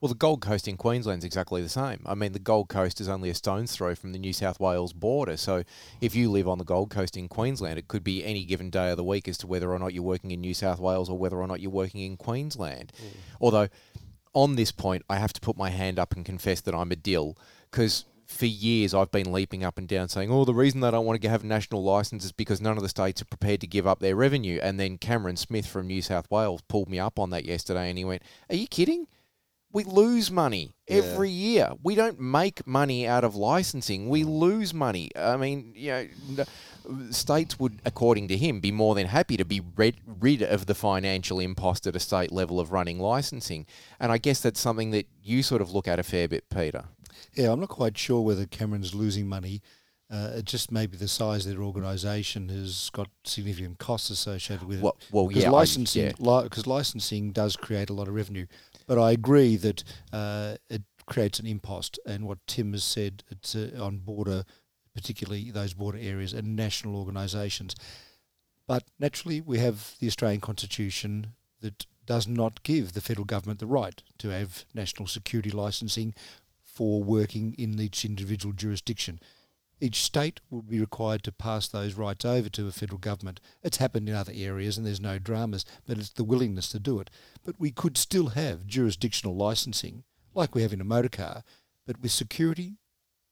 [0.01, 2.01] Well, the Gold Coast in Queensland is exactly the same.
[2.05, 4.93] I mean, the Gold Coast is only a stone's throw from the New South Wales
[4.93, 5.37] border.
[5.37, 5.63] So
[6.01, 8.91] if you live on the Gold Coast in Queensland, it could be any given day
[8.91, 11.17] of the week as to whether or not you're working in New South Wales or
[11.17, 12.93] whether or not you're working in Queensland.
[12.97, 13.17] Mm.
[13.41, 13.69] Although,
[14.33, 16.97] on this point, I have to put my hand up and confess that I'm a
[16.97, 17.37] dill
[17.71, 21.05] because for years I've been leaping up and down saying, oh, the reason they don't
[21.05, 23.67] want to have a national license is because none of the states are prepared to
[23.67, 24.61] give up their revenue.
[24.63, 27.99] And then Cameron Smith from New South Wales pulled me up on that yesterday and
[27.99, 29.07] he went, are you kidding?
[29.73, 31.49] we lose money every yeah.
[31.49, 31.73] year.
[31.83, 34.09] We don't make money out of licensing.
[34.09, 34.39] We mm.
[34.39, 35.11] lose money.
[35.17, 36.45] I mean, you know,
[37.11, 40.75] states would, according to him, be more than happy to be rid, rid of the
[40.75, 43.67] financial impost at a state level of running licensing.
[44.01, 46.85] And I guess that's something that you sort of look at a fair bit, Peter.
[47.41, 49.63] Yeah, I'm not quite sure whether Cameron's losing money.
[50.11, 54.83] Uh, it just maybe the size of their organisation has got significant costs associated with
[54.83, 55.09] well, it.
[55.13, 56.19] Well, yeah, licensing, because
[56.67, 56.73] yeah.
[56.73, 58.47] li- licensing does create a lot of revenue.
[58.87, 63.55] But I agree that uh, it creates an impost, and what Tim has said, it's
[63.55, 64.45] uh, on border,
[64.95, 67.75] particularly those border areas and national organisations.
[68.67, 71.29] But naturally, we have the Australian Constitution
[71.61, 76.15] that does not give the federal government the right to have national security licensing
[76.81, 79.21] for working in each individual jurisdiction.
[79.83, 83.39] Each state will be required to pass those rights over to the federal government.
[83.63, 86.99] It's happened in other areas and there's no dramas, but it's the willingness to do
[86.99, 87.11] it.
[87.45, 91.45] But we could still have jurisdictional licensing, like we have in a motor car,
[91.87, 92.79] but with security,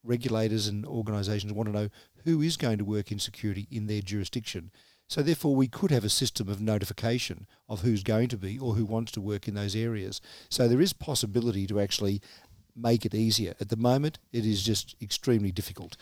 [0.04, 1.88] regulators and organisations want to know
[2.24, 4.70] who is going to work in security in their jurisdiction.
[5.08, 8.74] So therefore, we could have a system of notification of who's going to be or
[8.74, 10.20] who wants to work in those areas.
[10.50, 12.20] So there is possibility to actually
[12.78, 13.54] make it easier.
[13.60, 15.96] At the moment, it is just extremely difficult.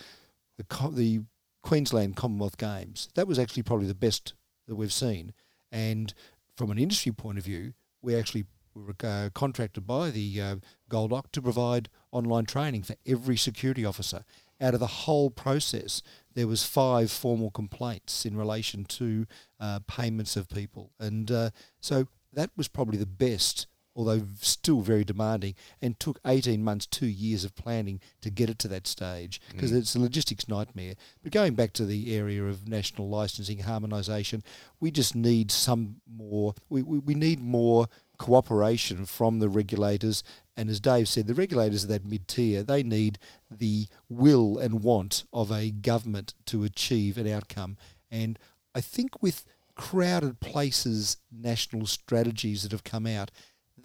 [0.57, 1.23] The, the
[1.63, 4.35] Queensland Commonwealth Games that was actually probably the best
[4.67, 5.33] that we've seen,
[5.73, 6.13] and
[6.57, 10.57] from an industry point of view, we actually were uh, contracted by the uh,
[10.91, 14.25] Goldoc to provide online training for every security officer.
[14.61, 16.03] Out of the whole process,
[16.35, 19.27] there was five formal complaints in relation to
[19.61, 25.05] uh, payments of people, and uh, so that was probably the best although still very
[25.05, 29.41] demanding, and took 18 months, two years of planning to get it to that stage
[29.51, 29.79] because mm.
[29.79, 30.95] it's a logistics nightmare.
[31.23, 34.43] But going back to the area of national licensing harmonisation,
[34.79, 40.23] we just need some more, we, we, we need more cooperation from the regulators.
[40.57, 43.19] And as Dave said, the regulators of that mid tier, they need
[43.51, 47.79] the will and want of a government to achieve an outcome.
[48.11, 48.39] And
[48.75, 53.31] I think with crowded places national strategies that have come out,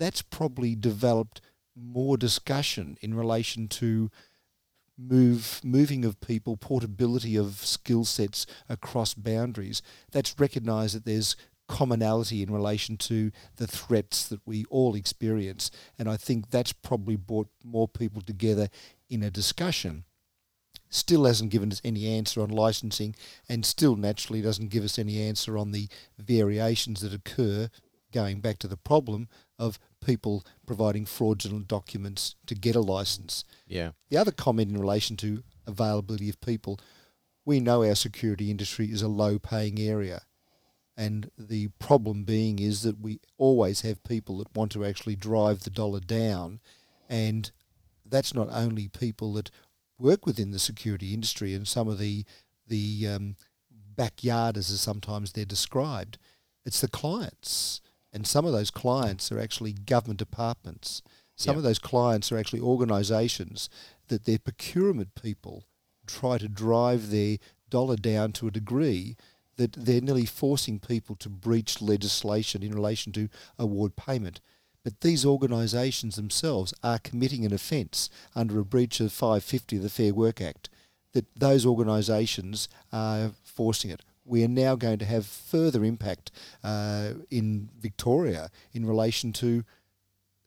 [0.01, 1.41] that's probably developed
[1.75, 4.09] more discussion in relation to
[4.97, 9.83] move moving of people, portability of skill sets across boundaries.
[10.11, 11.35] That's recognised that there's
[11.67, 17.15] commonality in relation to the threats that we all experience, and I think that's probably
[17.15, 18.69] brought more people together
[19.07, 20.05] in a discussion.
[20.89, 23.15] Still hasn't given us any answer on licensing,
[23.47, 25.87] and still naturally doesn't give us any answer on the
[26.17, 27.69] variations that occur.
[28.11, 33.43] Going back to the problem of people providing fraudulent documents to get a license.
[33.67, 33.91] Yeah.
[34.09, 36.79] The other comment in relation to availability of people,
[37.45, 40.23] we know our security industry is a low paying area.
[40.97, 45.61] And the problem being is that we always have people that want to actually drive
[45.61, 46.59] the dollar down.
[47.09, 47.49] And
[48.05, 49.49] that's not only people that
[49.97, 52.25] work within the security industry and some of the,
[52.67, 53.35] the um,
[53.95, 56.17] backyarders, as sometimes they're described,
[56.65, 57.81] it's the clients
[58.13, 61.01] and some of those clients are actually government departments.
[61.35, 61.57] Some yep.
[61.57, 63.69] of those clients are actually organisations
[64.09, 65.63] that their procurement people
[66.05, 67.37] try to drive their
[67.69, 69.15] dollar down to a degree
[69.55, 74.41] that they're nearly forcing people to breach legislation in relation to award payment.
[74.83, 79.89] But these organisations themselves are committing an offence under a breach of 550 of the
[79.89, 80.69] Fair Work Act.
[81.13, 86.31] That those organisations are forcing it we are now going to have further impact
[86.63, 89.63] uh, in Victoria in relation to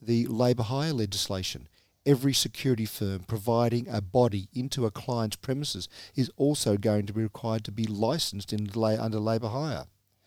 [0.01, 1.69] the labour hire legislation.
[2.07, 7.23] Every security firm providing a body into a client's premises is also going to be
[7.23, 9.87] required to be licensed in under labour hire.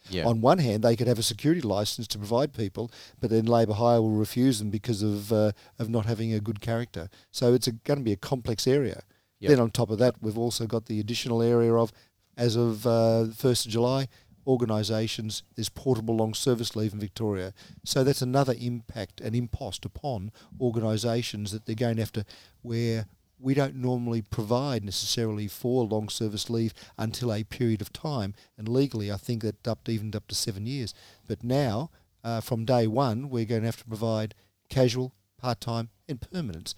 [0.10, 0.26] Yeah.
[0.26, 3.74] On one hand, they could have a security license to provide people, but then labour
[3.74, 7.10] hire will refuse them because of uh, of not having a good character.
[7.32, 9.04] So it's going to be a complex area.
[9.40, 9.50] Yep.
[9.50, 11.92] Then on top of that, we've also got the additional area of
[12.38, 14.08] as of uh, 1st of July,
[14.46, 17.54] organisations, there's portable long service leave in Victoria.
[17.84, 22.26] So that's another impact and impost upon organisations that they're going to have to,
[22.62, 23.08] where
[23.40, 28.34] we don't normally provide necessarily for long service leave until a period of time.
[28.58, 30.94] And legally, I think that up to, even up to seven years.
[31.28, 31.92] But now,
[32.24, 34.34] uh, from day one, we're going to have to provide
[34.70, 36.74] casual, part time, and permanence.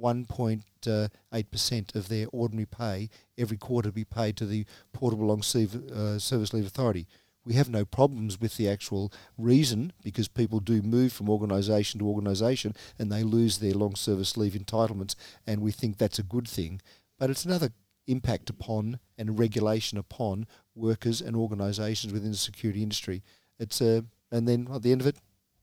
[0.00, 6.52] 1.8% of their ordinary pay every quarter be paid to the Portable Long uh, Service
[6.52, 7.06] Leave Authority.
[7.44, 12.08] We have no problems with the actual reason because people do move from organisation to
[12.08, 15.14] organisation and they lose their long service leave entitlements,
[15.46, 16.80] and we think that's a good thing.
[17.18, 17.70] But it's another
[18.06, 23.22] impact upon and regulation upon workers and organisations within the security industry.
[23.58, 25.16] It's a, and then at the end of it,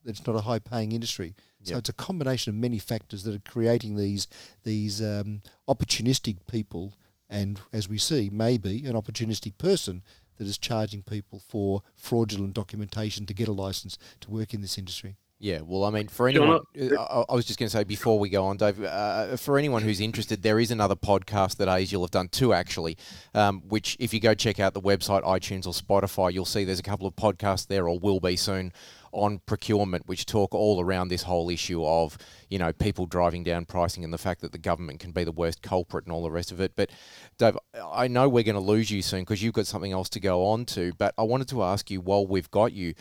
[0.06, 1.36] it's not a high paying industry.
[1.64, 1.80] So yep.
[1.80, 4.28] it's a combination of many factors that are creating these
[4.64, 6.94] these um, opportunistic people,
[7.30, 10.04] and as we see, maybe an opportunistic person
[10.38, 14.78] that is charging people for fraudulent documentation to get a license to work in this
[14.78, 15.18] industry.
[15.44, 18.30] Yeah, well, I mean, for anyone, uh, I was just going to say before we
[18.30, 22.12] go on, Dave, uh, for anyone who's interested, there is another podcast that ASIAL have
[22.12, 22.96] done too, actually,
[23.34, 26.78] um, which if you go check out the website, iTunes or Spotify, you'll see there's
[26.78, 28.72] a couple of podcasts there or will be soon
[29.12, 32.18] on procurement, which talk all around this whole issue of
[32.50, 35.32] you know people driving down pricing and the fact that the government can be the
[35.32, 36.74] worst culprit and all the rest of it.
[36.76, 36.90] But
[37.38, 37.58] Dave,
[37.92, 40.46] I know we're going to lose you soon because you've got something else to go
[40.48, 40.94] on to.
[40.98, 42.94] But I wanted to ask you while we've got you.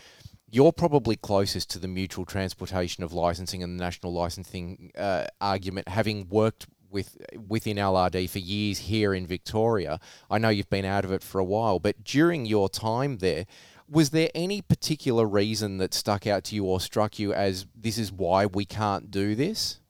[0.52, 5.86] You're probably closest to the mutual transportation of licensing and the national licensing uh, argument,
[5.86, 7.16] having worked with
[7.48, 10.00] within LRD for years here in Victoria.
[10.30, 13.46] I know you've been out of it for a while, but during your time there,
[13.90, 17.98] was there any particular reason that stuck out to you or struck you as this
[17.98, 19.80] is why we can't do this?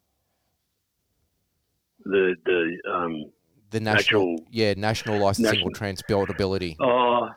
[2.05, 3.25] The the um,
[3.71, 6.77] the national actual, yeah national licensing national, or transportability.
[6.81, 7.29] Oh,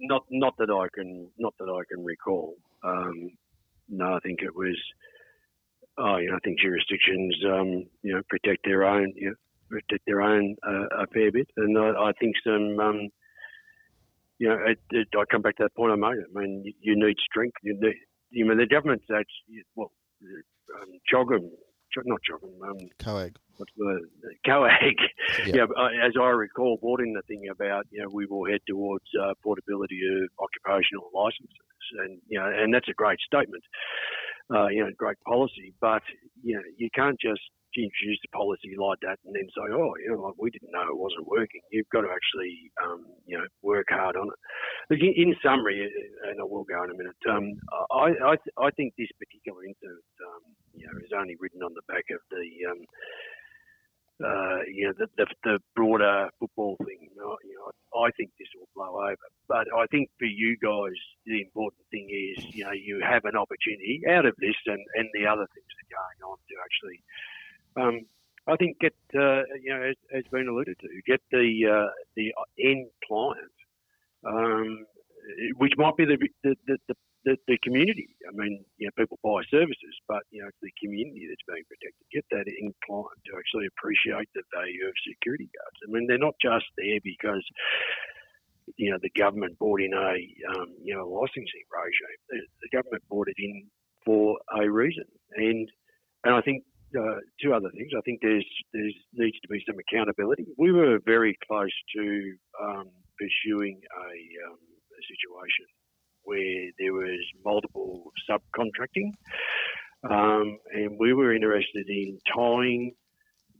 [0.00, 2.54] not not that I can not that I can recall.
[2.84, 3.32] Um,
[3.88, 4.76] no, I think it was.
[5.98, 9.34] Oh, you know, I think jurisdictions, um, you know, protect their own, you know,
[9.68, 13.08] protect their own uh, a fair bit, and I, I think some, um,
[14.40, 16.16] you know, it, it, I come back to that point I made.
[16.18, 17.58] I mean, you, you need strength.
[17.62, 17.94] You need,
[18.30, 19.92] you know, the government's actually well,
[20.80, 20.88] um,
[22.06, 23.36] not CHOGM, um, COAG.
[23.56, 24.00] What's the
[24.46, 24.96] COAG?
[25.46, 25.54] Yeah.
[25.54, 28.60] Yeah, uh, as I recall, brought in the thing about you know we will head
[28.66, 33.62] towards uh, portability of occupational licences, and you know, and that's a great statement.
[34.52, 36.02] Uh, you know, great policy, but
[36.42, 37.42] you know, you can't just
[37.78, 40.90] introduce a policy like that and then say, oh, you know, like we didn't know
[40.90, 41.62] it wasn't working.
[41.70, 44.98] You've got to actually, um, you know, work hard on it.
[44.98, 47.54] In, in summary, uh, and I will go in a minute, um,
[47.94, 50.42] I, I, I think this particular incident, um,
[50.74, 52.80] you know, is only written on the back of the, um,
[54.20, 57.08] uh, you know, the, the, the broader football thing.
[57.14, 57.36] You know,
[57.96, 59.26] I think this will blow over.
[59.48, 60.94] But I think for you guys,
[61.26, 65.08] the important thing is, you know, you have an opportunity out of this and, and
[65.12, 67.02] the other things that are going on to actually,
[67.76, 68.06] um,
[68.46, 72.32] I think, get, uh, you know, as, as been alluded to, get the uh, the
[72.58, 73.56] end client,
[74.26, 74.86] um,
[75.56, 76.94] which might be the, the, the, the
[77.24, 78.16] the, community.
[78.26, 81.64] I mean, you know, people buy services, but you know, it's the community that's being
[81.68, 82.00] protected.
[82.12, 85.78] Get that in client to actually appreciate the value of security guards.
[85.84, 87.44] I mean, they're not just there because
[88.76, 90.16] you know the government brought in a
[90.54, 92.20] um, you know licensing regime.
[92.30, 93.68] The, the government brought it in
[94.04, 95.04] for a reason,
[95.36, 95.68] and
[96.24, 96.64] and I think
[96.98, 97.90] uh, two other things.
[97.96, 100.46] I think there's there's needs to be some accountability.
[100.58, 102.32] We were very close to
[102.62, 102.88] um,
[103.18, 104.10] pursuing a,
[104.48, 104.58] um,
[105.00, 105.66] a situation
[106.22, 109.12] where there was multiple subcontracting,
[110.08, 112.92] um, and we were interested in tying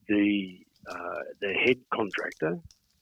[0.09, 0.59] the
[0.89, 2.59] uh, the head contractor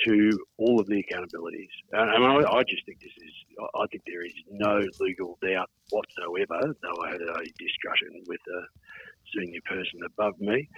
[0.06, 1.74] to all of the accountabilities.
[1.92, 3.32] And I, I just think this is,
[3.74, 8.60] I think there is no legal doubt whatsoever, though I had a discussion with a
[9.36, 10.68] senior person above me.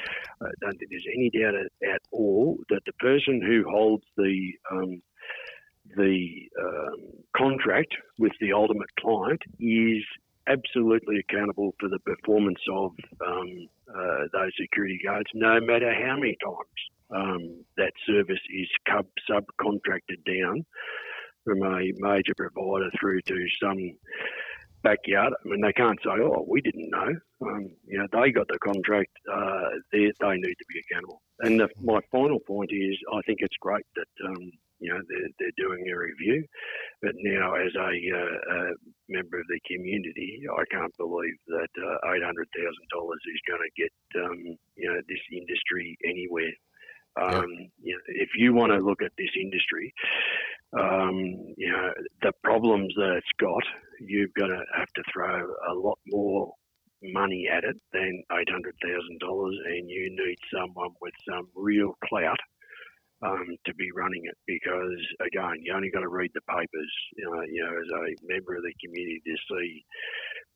[0.42, 5.02] I don't think there's any doubt at, all that the person who holds the um,
[5.96, 6.96] the um,
[7.36, 10.04] contract with the ultimate client is
[10.46, 12.92] absolutely accountable for the performance of
[13.26, 16.80] um, uh, those security guards, no matter how many times
[17.14, 20.64] um, that service is cub- subcontracted down
[21.44, 23.78] from a major provider through to some
[24.82, 25.32] backyard.
[25.44, 28.58] I mean, they can't say, "Oh, we didn't know." Um, you know, they got the
[28.58, 29.10] contract.
[29.30, 31.22] Uh, they they need to be accountable.
[31.40, 35.28] And the, my final point is, I think it's great that um, you know they're,
[35.38, 36.44] they're doing a review,
[37.02, 38.72] but now as a, uh, a
[39.08, 43.62] member of the community, I can't believe that uh, eight hundred thousand dollars is going
[43.62, 46.52] to get um, you know this industry anywhere.
[47.20, 47.50] Um,
[47.82, 49.92] you know, if you want to look at this industry,
[50.78, 51.16] um,
[51.56, 51.90] you know
[52.22, 53.62] the problems that it's got,
[54.00, 56.52] you've got to have to throw a lot more
[57.02, 61.94] money at it than eight hundred thousand dollars, and you need someone with some real
[62.04, 62.38] clout
[63.22, 66.92] um, to be running it because again, you only got to read the papers.
[67.16, 69.84] You know, you know, as a member of the community to see,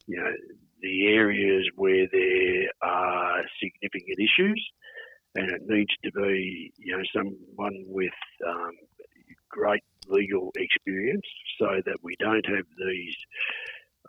[0.07, 0.33] you know,
[0.81, 4.63] the areas where there are significant issues,
[5.35, 8.13] and it needs to be, you know, someone with
[8.47, 8.73] um,
[9.51, 11.27] great legal experience
[11.59, 13.17] so that we don't have these.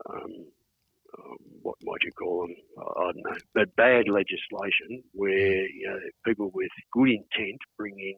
[0.10, 0.46] Um,
[1.18, 2.56] um, what might you call them?
[2.78, 8.16] I don't know, but bad legislation where you know people with good intent bring in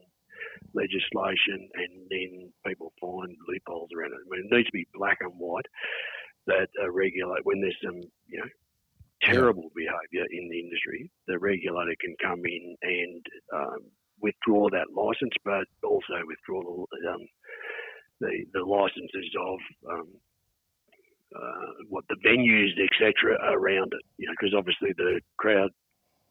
[0.74, 4.20] legislation and then people find loopholes around it.
[4.26, 5.66] I mean, it needs to be black and white
[6.48, 8.48] that uh, regulate when there's some, you know,
[9.22, 13.80] terrible behaviour in the industry, the regulator can come in and um,
[14.22, 17.28] withdraw that license, but also withdraw the, um,
[18.20, 19.60] the, the licenses of
[19.92, 20.08] um,
[21.36, 24.02] uh, what the venues, etc., around it.
[24.18, 25.72] You know, because obviously the crowd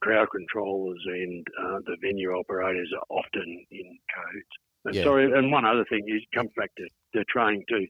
[0.03, 4.57] crowd controllers and uh, the venue operators are often in cahoots.
[4.85, 5.03] And Yeah.
[5.03, 7.87] sorry, and one other thing is it comes back to, to training too.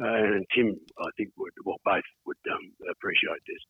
[0.00, 3.62] Uh, and Tim, I think would well both would um, appreciate this.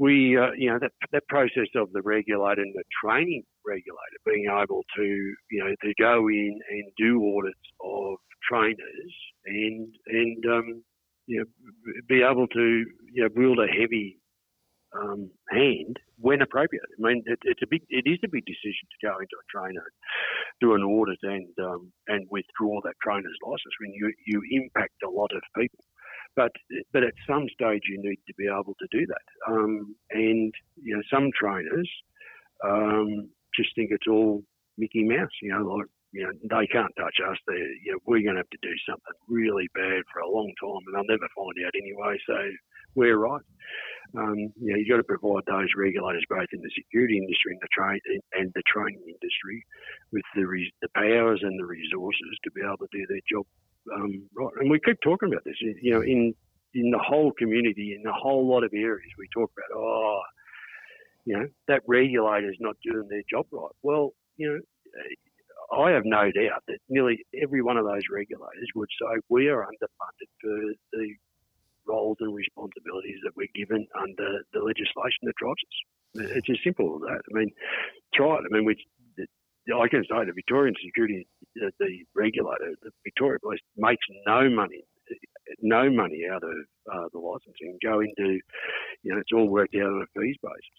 [0.00, 4.46] We, uh, you know, that that process of the regulator and the training regulator being
[4.50, 8.16] able to, you know, to go in and do audits of
[8.48, 9.14] trainers
[9.46, 10.82] and and um,
[11.26, 14.18] you know, be able to you know wield a heavy
[14.98, 16.84] um, hand when appropriate.
[16.98, 19.46] I mean, it, it's a big, it is a big decision to go into a
[19.50, 19.84] trainer,
[20.60, 25.10] do an audit, and um, and withdraw that trainer's license when you you impact a
[25.10, 25.84] lot of people.
[26.36, 26.52] But
[26.92, 29.52] but at some stage you need to be able to do that.
[29.52, 30.52] Um, and
[30.82, 31.90] you know, some trainers
[32.64, 34.42] um, just think it's all
[34.78, 35.34] Mickey Mouse.
[35.42, 37.38] You know, like you know, they can't touch us.
[37.46, 37.54] They,
[37.84, 40.82] you know, we're going to have to do something really bad for a long time,
[40.86, 42.18] and they'll never find out anyway.
[42.26, 42.34] So
[42.94, 43.46] we're right.
[44.18, 47.62] Um, you know, you've got to provide those regulators both in the security industry and
[47.62, 48.02] the trade
[48.34, 49.62] and the training industry
[50.10, 50.42] with the
[50.82, 53.46] the powers and the resources to be able to do their job
[53.94, 54.52] um, right.
[54.60, 55.56] And we keep talking about this.
[55.60, 56.34] You know, in
[56.74, 60.20] in the whole community, in a whole lot of areas, we talk about oh,
[61.24, 63.70] you know, that regulator's not doing their job right.
[63.82, 64.60] Well, you know.
[65.72, 69.62] I have no doubt that nearly every one of those regulators would say we are
[69.62, 71.14] underfunded for the
[71.86, 76.36] roles and responsibilities that we're given under the legislation that drives us.
[76.36, 77.22] It's as simple as that.
[77.30, 77.50] I mean,
[78.14, 78.44] try it.
[78.50, 78.76] I mean, we,
[79.68, 84.84] I can say the Victorian Security, the, the regulator, the Victoria Police makes no money
[85.62, 86.56] no money out of
[86.92, 88.40] uh, the licensing, go into,
[89.02, 90.78] you know, it's all worked out on a fees basis.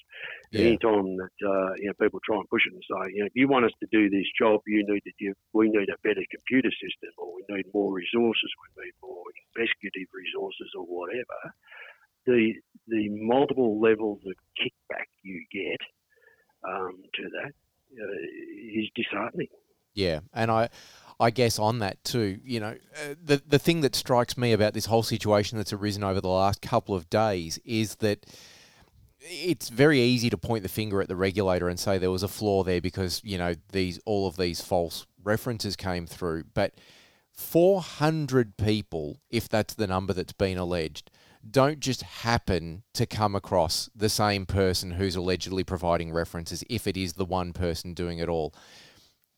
[0.51, 0.61] Yeah.
[0.67, 3.35] Anytime that uh, you know people try and push it and say, you know, if
[3.35, 6.23] you want us to do this job, you need to give, we need a better
[6.31, 9.23] computer system, or we need more resources, we need more
[9.55, 11.39] investigative resources, or whatever.
[12.25, 12.53] The
[12.87, 15.81] the multiple levels of kickback you get
[16.67, 17.53] um, to that
[17.91, 19.47] is disheartening.
[19.93, 20.69] Yeah, and I
[21.19, 24.73] I guess on that too, you know, uh, the the thing that strikes me about
[24.73, 28.25] this whole situation that's arisen over the last couple of days is that
[29.19, 32.27] it's very easy to point the finger at the regulator and say there was a
[32.27, 36.73] flaw there because you know these all of these false references came through, but
[37.33, 41.09] 400 people, if that's the number that's been alleged,
[41.49, 46.95] don't just happen to come across the same person who's allegedly providing references if it
[46.95, 48.53] is the one person doing it all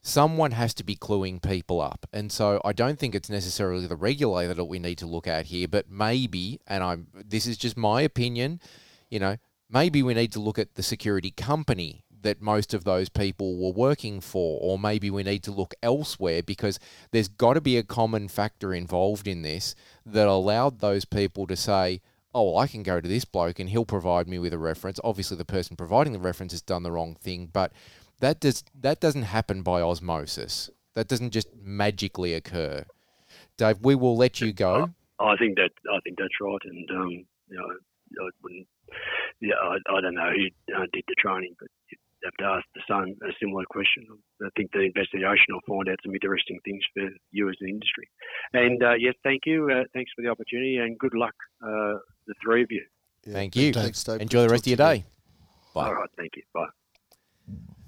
[0.04, 2.06] someone has to be cluing people up.
[2.12, 5.46] And so I don't think it's necessarily the regulator that we need to look at
[5.46, 8.60] here, but maybe, and I'm this is just my opinion,
[9.10, 9.38] you know,
[9.70, 13.72] maybe we need to look at the security company that most of those people were
[13.72, 16.80] working for, or maybe we need to look elsewhere because
[17.12, 21.56] there's got to be a common factor involved in this that allowed those people to
[21.56, 22.02] say,
[22.34, 25.00] oh, I can go to this bloke and he'll provide me with a reference.
[25.04, 27.72] Obviously, the person providing the reference has done the wrong thing, but
[28.20, 30.70] that does that doesn't happen by osmosis.
[30.96, 32.86] That doesn't just magically occur.
[33.58, 34.92] Dave, we will let you go.
[35.20, 37.10] I think that I think that's right, and um,
[37.50, 38.68] you know, I wouldn't.
[39.42, 41.68] Yeah, I, I don't know who uh, did the training, but
[42.24, 44.06] have to ask the same a similar question.
[44.42, 48.10] I think the investigation will find out some interesting things for you as an industry.
[48.54, 49.70] And uh, yes, thank you.
[49.70, 52.86] Uh, thanks for the opportunity, and good luck, uh, the three of you.
[53.26, 53.74] Yeah, thank you.
[53.74, 54.22] Thanks, Dave.
[54.22, 55.06] Enjoy the rest of your day.
[55.74, 55.88] Bye.
[55.88, 56.44] All right, thank you.
[56.54, 56.68] Bye.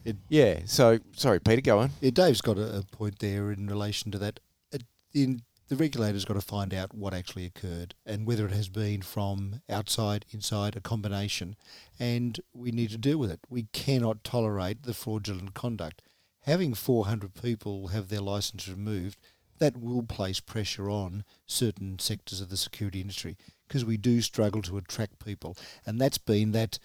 [0.03, 0.59] It, yeah.
[0.65, 1.61] So sorry, Peter.
[1.61, 1.91] Go on.
[1.99, 4.39] Yeah, Dave's got a, a point there in relation to that.
[4.71, 4.83] It,
[5.13, 9.01] in, the regulator's got to find out what actually occurred and whether it has been
[9.01, 11.55] from outside, inside, a combination,
[11.99, 13.39] and we need to deal with it.
[13.49, 16.01] We cannot tolerate the fraudulent conduct.
[16.41, 19.19] Having 400 people have their license removed,
[19.57, 23.37] that will place pressure on certain sectors of the security industry
[23.67, 25.55] because we do struggle to attract people,
[25.85, 26.77] and that's been that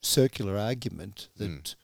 [0.00, 1.50] circular argument that.
[1.50, 1.74] Mm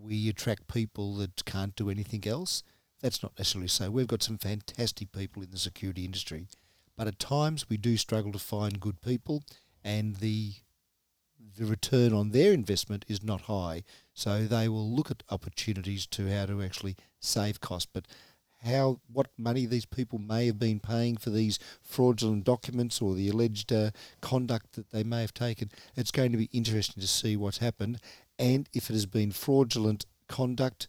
[0.00, 2.62] we attract people that can't do anything else.
[3.00, 3.90] That's not necessarily so.
[3.90, 6.48] We've got some fantastic people in the security industry,
[6.96, 9.42] but at times we do struggle to find good people,
[9.84, 10.54] and the
[11.56, 13.82] the return on their investment is not high.
[14.14, 17.88] So they will look at opportunities to how to actually save costs.
[17.92, 18.06] But
[18.64, 23.28] how what money these people may have been paying for these fraudulent documents or the
[23.28, 23.90] alleged uh,
[24.20, 28.00] conduct that they may have taken, it's going to be interesting to see what's happened
[28.38, 30.88] and if it has been fraudulent conduct,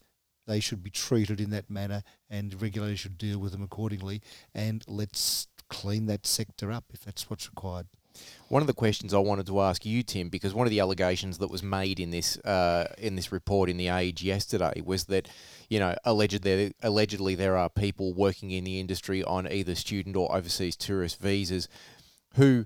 [0.49, 4.21] they should be treated in that manner, and regulators should deal with them accordingly.
[4.53, 7.85] And let's clean that sector up if that's what's required.
[8.49, 11.37] One of the questions I wanted to ask you, Tim, because one of the allegations
[11.37, 15.29] that was made in this uh, in this report in the Age yesterday was that,
[15.69, 20.15] you know, alleged there, allegedly there are people working in the industry on either student
[20.15, 21.69] or overseas tourist visas
[22.35, 22.65] who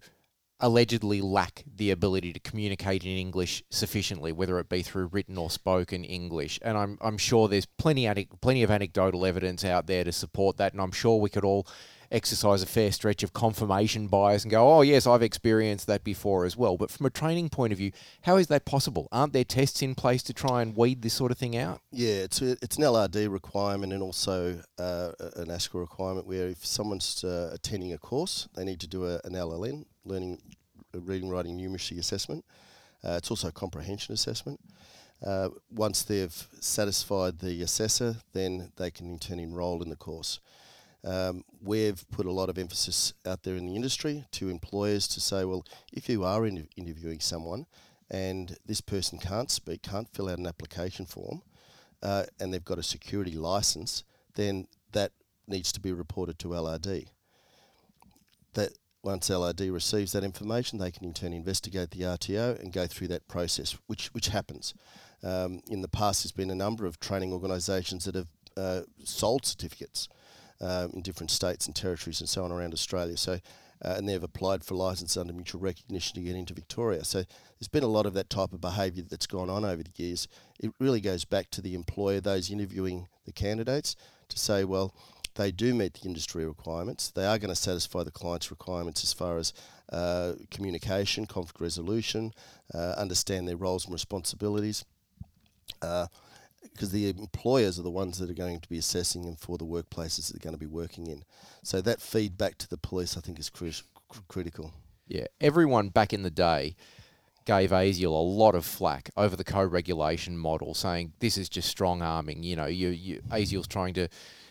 [0.64, 5.50] allegedly lack the ability to communicate in English sufficiently, whether it be through written or
[5.50, 6.58] spoken English.
[6.62, 8.08] And I'm, I'm sure there's plenty,
[8.40, 10.72] plenty of anecdotal evidence out there to support that.
[10.72, 11.68] And I'm sure we could all
[12.14, 16.46] exercise a fair stretch of confirmation bias and go, oh, yes, I've experienced that before
[16.46, 16.78] as well.
[16.78, 17.92] But from a training point of view,
[18.22, 19.10] how is that possible?
[19.12, 21.82] Aren't there tests in place to try and weed this sort of thing out?
[21.92, 26.66] Yeah, it's, a, it's an LRD requirement and also uh, an ASQA requirement where if
[26.66, 30.42] someone's uh, attending a course, they need to do a, an LLN, learning,
[30.94, 32.44] reading, writing, numeracy assessment.
[33.04, 34.60] Uh, it's also a comprehension assessment.
[35.26, 40.40] Uh, once they've satisfied the assessor, then they can in turn enrol in the course.
[41.06, 45.22] Um, we've put a lot of emphasis out there in the industry to employers to
[45.22, 47.66] say, well, if you are in- interviewing someone
[48.10, 51.42] and this person can't speak, can't fill out an application form,
[52.02, 54.04] uh, and they've got a security license,
[54.36, 55.12] then that
[55.48, 57.08] needs to be reported to LRD.
[58.54, 58.74] That
[59.04, 63.10] once LRD receives that information, they can in turn investigate the RTO and go through
[63.10, 64.74] that process, which which happens.
[65.24, 68.28] Um, in the past, there's been a number of training organisations that have
[68.58, 70.08] uh, sold certificates
[70.62, 73.18] um, in different states and territories and so on around Australia.
[73.18, 73.40] So,
[73.84, 77.04] uh, and they've applied for license under mutual recognition to get into Victoria.
[77.04, 77.24] So,
[77.60, 80.28] there's been a lot of that type of behaviour that's gone on over the years.
[80.60, 83.96] It really goes back to the employer, those interviewing the candidates,
[84.30, 84.94] to say, well,
[85.36, 87.10] they do meet the industry requirements.
[87.10, 89.54] They are going to satisfy the client's requirements as far as
[89.92, 92.34] uh, communication, conflict resolution,
[92.74, 94.86] uh, understand their roles and responsibilities.
[95.80, 96.10] Because
[96.90, 99.66] uh, the employers are the ones that are going to be assessing them for the
[99.66, 101.24] workplaces that they're going to be working in.
[101.64, 103.74] So that feedback to the police, I think, is cri-
[104.28, 104.74] critical.
[105.08, 106.76] Yeah, everyone back in the day
[107.46, 112.02] gave ASIAL a lot of flack over the co-regulation model, saying this is just strong
[112.02, 112.42] arming.
[112.44, 114.08] You know, you, you ASIAL's trying to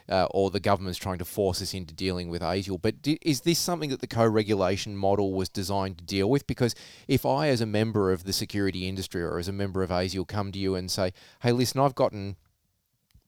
[0.09, 2.81] uh, or the government's trying to force us into dealing with ASIAL.
[2.81, 6.47] But is this something that the co-regulation model was designed to deal with?
[6.47, 6.75] Because
[7.09, 10.27] if I, as a member of the security industry or as a member of ASIAL,
[10.27, 12.37] come to you and say, "Hey, listen, I've gotten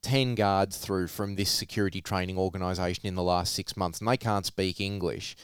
[0.05, 4.19] 10 guards through from this security training organisation in the last six months and they
[4.19, 5.35] can't speak English.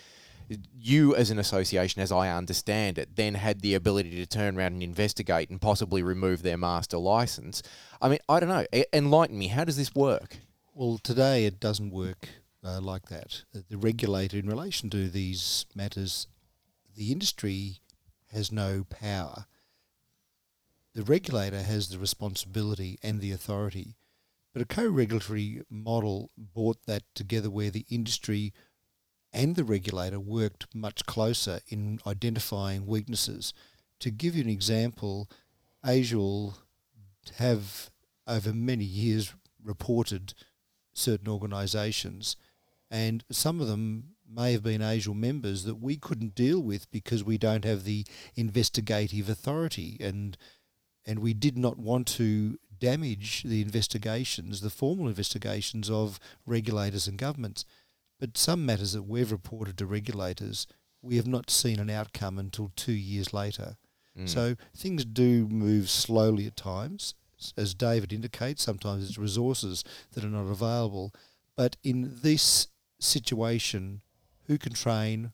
[0.77, 4.75] You, as an association, as I understand it, then had the ability to turn around
[4.75, 7.63] and investigate and possibly remove their master license.
[8.03, 8.67] I mean, I don't know.
[8.93, 9.47] Enlighten me.
[9.47, 10.39] How does this work?
[10.81, 12.27] Well, today it doesn't work
[12.65, 13.43] uh, like that.
[13.53, 16.27] The regulator, in relation to these matters,
[16.97, 17.81] the industry
[18.33, 19.45] has no power.
[20.95, 23.99] The regulator has the responsibility and the authority.
[24.55, 28.55] But a co regulatory model brought that together where the industry
[29.35, 33.53] and the regulator worked much closer in identifying weaknesses.
[33.99, 35.29] To give you an example,
[35.85, 36.55] ASIAL
[37.37, 37.91] have
[38.27, 40.33] over many years reported
[41.01, 42.37] certain organisations,
[42.91, 47.25] and some of them may have been ASIAL members that we couldn't deal with because
[47.25, 50.37] we don't have the investigative authority, and
[51.07, 57.19] and we did not want to damage the investigations, the formal investigations of regulators and
[57.19, 57.65] governments.
[58.19, 60.67] But some matters that we've reported to regulators,
[61.03, 63.77] we have not seen an outcome until two years later.
[64.19, 64.29] Mm.
[64.29, 67.15] So things do move slowly at times,
[67.57, 71.13] as David indicates, sometimes it's resources that are not available.
[71.57, 72.69] But in this
[72.99, 74.03] situation,
[74.47, 75.33] who can train,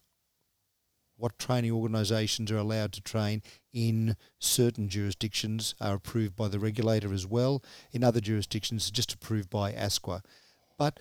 [1.16, 3.42] what training organisations are allowed to train
[3.72, 7.62] in certain jurisdictions are approved by the regulator as well.
[7.92, 10.22] In other jurisdictions, just approved by ASQA.
[10.76, 11.00] But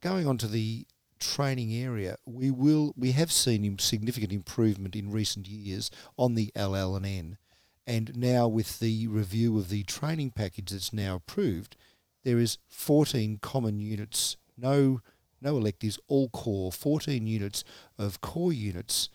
[0.00, 0.86] going on to the
[1.20, 6.96] training area, we will we have seen significant improvement in recent years on the LL
[6.96, 7.38] and N.
[7.86, 11.76] And now with the review of the training package that's now approved,
[12.22, 15.00] there is 14 common units, no
[15.42, 17.64] no electives, all core, 14 units
[17.98, 19.10] of core units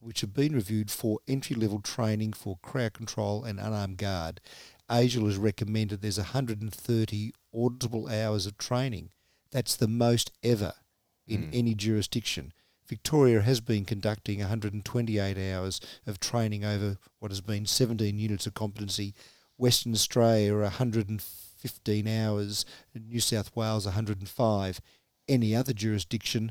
[0.00, 4.40] which have been reviewed for entry level training for crowd control and unarmed guard.
[4.88, 9.10] ASIAL has recommended there's 130 auditable hours of training.
[9.50, 10.72] That's the most ever
[11.26, 11.50] in mm.
[11.52, 12.52] any jurisdiction.
[12.90, 18.54] Victoria has been conducting 128 hours of training over what has been 17 units of
[18.54, 19.14] competency.
[19.56, 24.80] Western Australia 115 hours, New South Wales 105.
[25.28, 26.50] Any other jurisdiction,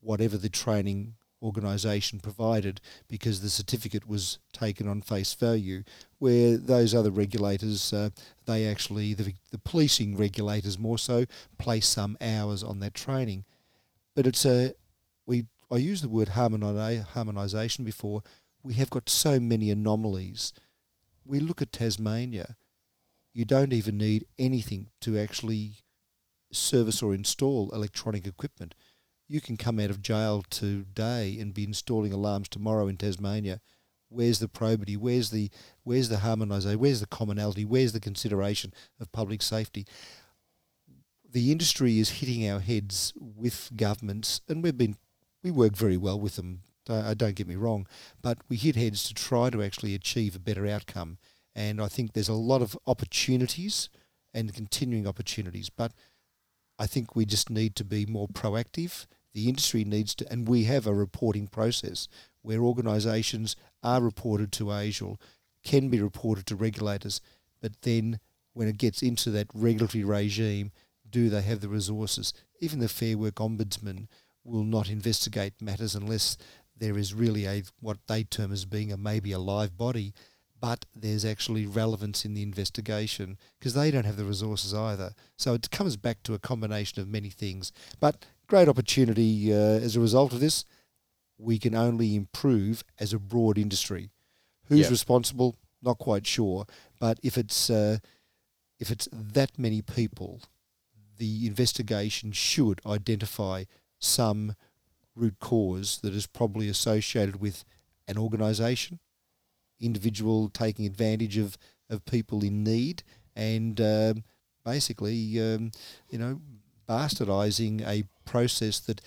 [0.00, 5.84] whatever the training organisation provided, because the certificate was taken on face value,
[6.18, 8.10] where those other regulators, uh,
[8.44, 11.26] they actually, the, the policing regulators more so,
[11.58, 13.44] place some hours on that training.
[14.16, 14.74] But it's a,
[15.26, 18.22] we I used the word harmonisation before.
[18.62, 20.52] We have got so many anomalies.
[21.24, 22.56] We look at Tasmania.
[23.32, 25.78] You don't even need anything to actually
[26.52, 28.74] service or install electronic equipment.
[29.28, 33.60] You can come out of jail today and be installing alarms tomorrow in Tasmania.
[34.08, 34.96] Where's the probity?
[34.96, 35.50] Where's the
[35.82, 36.76] where's the harmonisation?
[36.76, 37.64] Where's the commonality?
[37.64, 39.84] Where's the consideration of public safety?
[41.28, 44.96] The industry is hitting our heads with governments, and we've been
[45.46, 46.62] we work very well with them.
[46.88, 47.86] Uh, don't get me wrong,
[48.20, 51.18] but we hit heads to try to actually achieve a better outcome.
[51.54, 53.88] And I think there's a lot of opportunities
[54.34, 55.92] and continuing opportunities, but
[56.80, 59.06] I think we just need to be more proactive.
[59.34, 62.08] The industry needs to, and we have a reporting process
[62.42, 65.20] where organisations are reported to ASIAL,
[65.62, 67.20] can be reported to regulators,
[67.60, 68.18] but then
[68.52, 70.72] when it gets into that regulatory regime,
[71.08, 72.34] do they have the resources?
[72.60, 74.08] Even the Fair Work Ombudsman
[74.46, 76.36] will not investigate matters unless
[76.78, 80.12] there is really a what they term as being a maybe a live body.
[80.58, 85.12] but there's actually relevance in the investigation because they don't have the resources either.
[85.36, 87.72] So it comes back to a combination of many things.
[88.00, 90.64] But great opportunity uh, as a result of this.
[91.38, 94.04] We can only improve as a broad industry.
[94.68, 94.90] Who's Yep.
[94.90, 95.56] responsible?
[95.82, 96.64] Not quite sure.
[96.98, 97.98] But if it's uh,
[98.80, 100.40] if it's that many people,
[101.18, 103.64] the investigation should identify
[104.06, 104.54] some
[105.14, 107.64] root cause that is probably associated with
[108.06, 108.98] an organisation,
[109.80, 111.56] individual taking advantage of,
[111.90, 113.02] of people in need,
[113.34, 114.24] and um,
[114.64, 115.70] basically, um,
[116.08, 116.40] you know,
[116.88, 119.00] bastardising a process that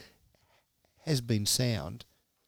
[1.06, 2.06] has been sound,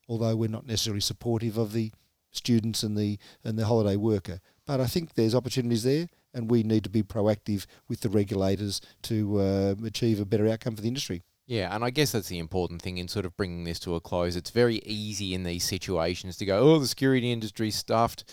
[0.07, 1.91] although we're not necessarily supportive of the
[2.31, 4.39] students and the and the holiday worker.
[4.65, 8.81] But I think there's opportunities there, and we need to be proactive with the regulators
[9.03, 11.23] to uh, achieve a better outcome for the industry.
[11.47, 13.99] Yeah, and I guess that's the important thing in sort of bringing this to a
[13.99, 14.35] close.
[14.35, 18.23] It's very easy in these situations to go, oh, the security industry's stuffed.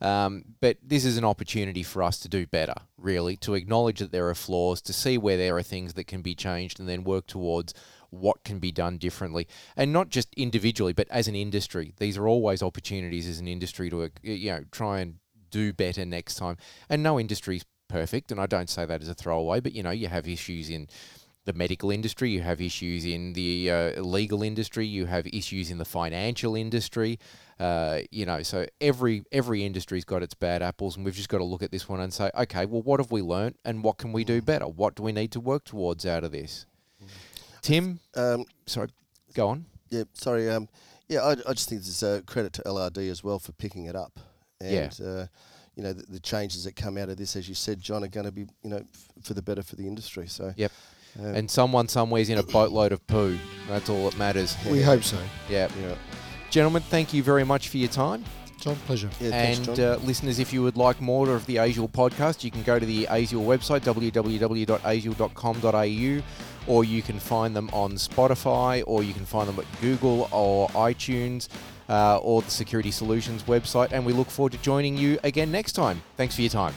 [0.00, 4.10] Um, but this is an opportunity for us to do better, really, to acknowledge that
[4.10, 7.04] there are flaws, to see where there are things that can be changed, and then
[7.04, 7.72] work towards
[8.10, 9.46] what can be done differently.
[9.76, 11.94] And not just individually, but as an industry.
[11.98, 15.16] These are always opportunities as an industry to, uh, you know, try and
[15.50, 16.56] do better next time.
[16.88, 19.90] And no industry's perfect, and I don't say that as a throwaway, but, you know,
[19.90, 20.88] you have issues in
[21.44, 25.78] the medical industry, you have issues in the uh, legal industry, you have issues in
[25.78, 27.18] the financial industry.
[27.58, 31.38] Uh, you know, so every every industry's got its bad apples, and we've just got
[31.38, 33.98] to look at this one and say, okay, well, what have we learnt, and what
[33.98, 34.66] can we do better?
[34.66, 36.66] What do we need to work towards out of this?
[37.60, 38.88] Tim, Um, sorry,
[39.34, 39.66] go on.
[39.90, 40.48] yeah, sorry.
[40.50, 40.68] Um,
[41.08, 43.94] yeah, I, I just think it's a credit to LRD as well for picking it
[43.94, 44.18] up.
[44.60, 45.26] And, uh,
[45.76, 48.08] you know, the, the changes that come out of this, as you said, John, are
[48.08, 50.26] going to be, you know, f- for the better for the industry.
[50.26, 50.72] So, Yep.
[51.20, 53.38] Uh, And someone somewhere's in a boatload of poo.
[53.68, 54.56] That's all that matters.
[54.70, 55.16] We hope so.
[55.48, 55.94] Yeah, yeah,
[56.50, 58.24] gentlemen, thank you very much for your time.
[58.60, 59.08] John, pleasure.
[59.20, 59.94] yeah, thanks, and John.
[59.94, 62.86] uh, listeners, if you would like more of the ASIAL podcast, you can go to
[62.86, 69.48] the ASIAL website, www.asial.com.au, or you can find them on Spotify, or you can find
[69.48, 71.48] them at Google or iTunes,
[71.88, 73.90] uh, or the Security Solutions website.
[73.90, 76.00] And we look forward to joining you again next time.
[76.16, 76.72] Thanks for your time.